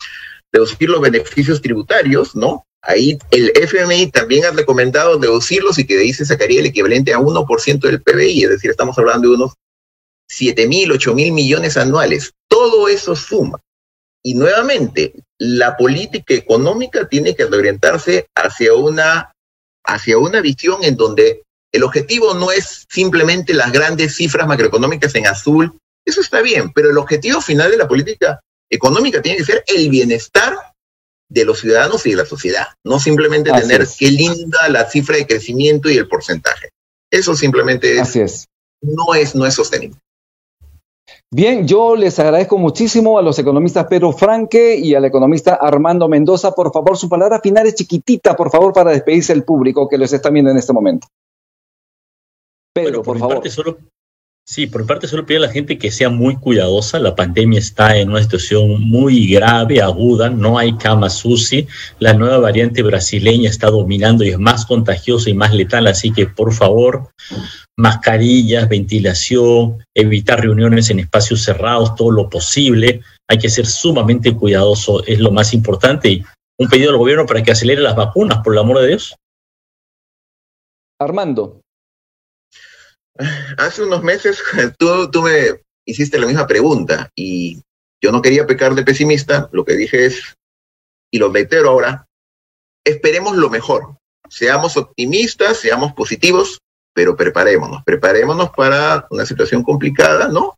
reducir 0.53 0.89
los 0.89 1.01
beneficios 1.01 1.61
tributarios, 1.61 2.35
¿no? 2.35 2.65
Ahí 2.81 3.17
el 3.31 3.51
FMI 3.55 4.11
también 4.11 4.45
ha 4.45 4.51
recomendado 4.51 5.17
deducirlos 5.17 5.77
y 5.79 5.85
que 5.85 5.95
de 5.95 6.03
ahí 6.03 6.13
se 6.13 6.25
sacaría 6.25 6.61
el 6.61 6.67
equivalente 6.67 7.13
a 7.13 7.19
1% 7.19 7.79
del 7.79 8.01
PBI, 8.01 8.43
es 8.43 8.49
decir, 8.49 8.71
estamos 8.71 8.97
hablando 8.97 9.29
de 9.29 9.35
unos 9.35 9.53
7 10.29 10.67
mil, 10.67 10.91
8 10.91 11.13
mil 11.13 11.33
millones 11.33 11.75
anuales. 11.75 12.31
Todo 12.47 12.87
eso 12.87 13.15
suma. 13.15 13.59
Y 14.23 14.33
nuevamente, 14.33 15.13
la 15.37 15.75
política 15.77 16.33
económica 16.33 17.07
tiene 17.07 17.35
que 17.35 17.45
orientarse 17.45 18.27
hacia 18.35 18.73
una, 18.73 19.33
hacia 19.85 20.17
una 20.17 20.41
visión 20.41 20.83
en 20.83 20.95
donde 20.95 21.43
el 21.71 21.83
objetivo 21.83 22.33
no 22.33 22.51
es 22.51 22.85
simplemente 22.89 23.53
las 23.53 23.71
grandes 23.71 24.15
cifras 24.15 24.47
macroeconómicas 24.47 25.13
en 25.15 25.27
azul, 25.27 25.77
eso 26.05 26.21
está 26.21 26.41
bien, 26.41 26.71
pero 26.73 26.89
el 26.89 26.97
objetivo 26.97 27.41
final 27.41 27.71
de 27.71 27.77
la 27.77 27.87
política 27.87 28.39
económica 28.69 29.21
tiene 29.21 29.37
que 29.37 29.45
ser 29.45 29.63
el 29.67 29.89
bienestar 29.89 30.55
de 31.29 31.45
los 31.45 31.59
ciudadanos 31.59 32.05
y 32.05 32.11
de 32.11 32.15
la 32.17 32.25
sociedad, 32.25 32.67
no 32.83 32.99
simplemente 32.99 33.51
tener 33.51 33.87
qué 33.97 34.09
linda 34.09 34.67
la 34.69 34.89
cifra 34.89 35.15
de 35.17 35.27
crecimiento 35.27 35.89
y 35.89 35.97
el 35.97 36.07
porcentaje. 36.07 36.69
Eso 37.11 37.35
simplemente 37.35 37.99
es, 37.99 38.47
No, 38.81 39.13
es, 39.13 39.35
no 39.35 39.45
es 39.45 39.53
sostenible. 39.53 39.99
Bien, 41.31 41.67
yo 41.67 41.95
les 41.95 42.17
agradezco 42.17 42.57
muchísimo 42.57 43.19
a 43.19 43.21
los 43.21 43.37
economistas 43.37 43.85
Pedro 43.87 44.11
Franque 44.11 44.75
y 44.75 44.95
al 44.95 45.05
economista 45.05 45.55
Armando 45.55 46.07
Mendoza. 46.09 46.53
Por 46.53 46.71
favor, 46.71 46.97
su 46.97 47.07
palabra 47.07 47.39
final 47.39 47.67
es 47.67 47.75
chiquitita, 47.75 48.35
por 48.35 48.49
favor, 48.49 48.73
para 48.73 48.91
despedirse 48.91 49.33
del 49.33 49.43
público 49.43 49.87
que 49.87 49.99
los 49.99 50.11
está 50.11 50.31
viendo 50.31 50.49
en 50.49 50.57
este 50.57 50.73
momento. 50.73 51.07
Pedro, 52.73 53.03
por, 53.03 53.19
favor. 53.19 53.43
Sí, 54.49 54.65
por 54.65 54.87
parte 54.87 55.07
solo 55.07 55.27
pido 55.27 55.43
a 55.43 55.45
la 55.45 55.53
gente 55.53 55.77
que 55.77 55.91
sea 55.91 56.09
muy 56.09 56.35
cuidadosa. 56.35 56.97
La 56.97 57.15
pandemia 57.15 57.59
está 57.59 57.95
en 57.97 58.09
una 58.09 58.23
situación 58.23 58.81
muy 58.81 59.27
grave, 59.27 59.79
aguda. 59.79 60.31
No 60.31 60.57
hay 60.57 60.75
camas 60.75 61.23
UCI. 61.23 61.67
La 61.99 62.15
nueva 62.15 62.39
variante 62.39 62.81
brasileña 62.81 63.47
está 63.47 63.69
dominando 63.69 64.23
y 64.23 64.29
es 64.29 64.39
más 64.39 64.65
contagiosa 64.65 65.29
y 65.29 65.35
más 65.35 65.53
letal. 65.53 65.85
Así 65.85 66.11
que, 66.11 66.25
por 66.25 66.51
favor, 66.51 67.11
mascarillas, 67.77 68.67
ventilación, 68.67 69.85
evitar 69.93 70.41
reuniones 70.41 70.89
en 70.89 70.97
espacios 70.97 71.43
cerrados, 71.43 71.93
todo 71.93 72.09
lo 72.09 72.27
posible. 72.27 73.01
Hay 73.27 73.37
que 73.37 73.49
ser 73.49 73.67
sumamente 73.67 74.33
cuidadoso. 74.33 75.05
Es 75.05 75.19
lo 75.19 75.29
más 75.29 75.53
importante. 75.53 76.09
Y 76.09 76.25
un 76.57 76.69
pedido 76.69 76.89
al 76.89 76.97
gobierno 76.97 77.27
para 77.27 77.43
que 77.43 77.51
acelere 77.51 77.81
las 77.81 77.95
vacunas, 77.95 78.39
por 78.43 78.53
el 78.53 78.59
amor 78.59 78.79
de 78.79 78.87
Dios. 78.87 79.15
Armando. 80.99 81.61
Hace 83.57 83.83
unos 83.83 84.01
meses 84.03 84.41
tú, 84.77 85.21
me 85.21 85.61
hiciste 85.85 86.19
la 86.19 86.27
misma 86.27 86.47
pregunta 86.47 87.09
y 87.15 87.61
yo 88.01 88.11
no 88.11 88.21
quería 88.21 88.47
pecar 88.47 88.75
de 88.75 88.83
pesimista, 88.83 89.49
lo 89.51 89.65
que 89.65 89.73
dije 89.73 90.05
es, 90.05 90.35
y 91.11 91.19
lo 91.19 91.31
reitero 91.31 91.69
ahora, 91.69 92.07
esperemos 92.85 93.35
lo 93.35 93.49
mejor, 93.49 93.97
seamos 94.29 94.77
optimistas, 94.77 95.57
seamos 95.57 95.93
positivos, 95.93 96.59
pero 96.93 97.17
preparémonos, 97.17 97.83
preparémonos 97.83 98.51
para 98.51 99.05
una 99.09 99.25
situación 99.25 99.63
complicada, 99.63 100.29
¿no? 100.29 100.55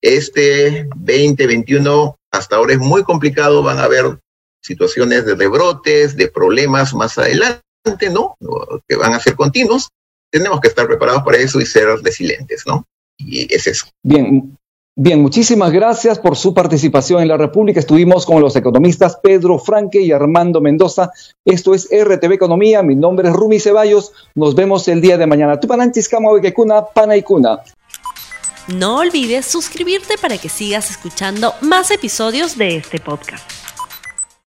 Este 0.00 0.88
2021 0.94 2.16
hasta 2.30 2.56
ahora 2.56 2.74
es 2.74 2.78
muy 2.78 3.02
complicado, 3.02 3.62
van 3.62 3.78
a 3.78 3.84
haber 3.84 4.20
situaciones 4.62 5.24
de 5.24 5.34
rebrotes, 5.34 6.16
de 6.16 6.28
problemas 6.28 6.94
más 6.94 7.18
adelante, 7.18 7.62
¿no? 8.10 8.36
Que 8.86 8.96
van 8.96 9.14
a 9.14 9.20
ser 9.20 9.34
continuos, 9.34 9.88
tenemos 10.30 10.60
que 10.60 10.68
estar 10.68 10.86
preparados 10.86 11.22
para 11.22 11.38
eso 11.38 11.60
y 11.60 11.66
ser 11.66 11.88
resilientes, 12.02 12.64
¿no? 12.66 12.86
Y 13.18 13.52
es 13.52 13.66
eso. 13.66 13.86
Bien, 14.02 14.56
Bien, 14.98 15.20
muchísimas 15.20 15.72
gracias 15.72 16.18
por 16.18 16.38
su 16.38 16.54
participación 16.54 17.20
en 17.20 17.28
la 17.28 17.36
República. 17.36 17.78
Estuvimos 17.78 18.24
con 18.24 18.40
los 18.40 18.56
economistas 18.56 19.18
Pedro 19.22 19.58
Franque 19.58 20.00
y 20.00 20.10
Armando 20.10 20.62
Mendoza. 20.62 21.10
Esto 21.44 21.74
es 21.74 21.86
RTV 21.92 22.32
Economía. 22.32 22.82
Mi 22.82 22.96
nombre 22.96 23.28
es 23.28 23.34
Rumi 23.34 23.60
Ceballos. 23.60 24.12
Nos 24.34 24.54
vemos 24.54 24.88
el 24.88 25.02
día 25.02 25.18
de 25.18 25.26
mañana. 25.26 25.60
Tupananchis 25.60 26.08
Pana 26.08 26.86
Panaikuna. 26.94 27.60
No 28.68 28.96
olvides 29.00 29.44
suscribirte 29.44 30.16
para 30.16 30.38
que 30.38 30.48
sigas 30.48 30.90
escuchando 30.90 31.52
más 31.60 31.90
episodios 31.90 32.56
de 32.56 32.76
este 32.76 32.98
podcast. 32.98 33.65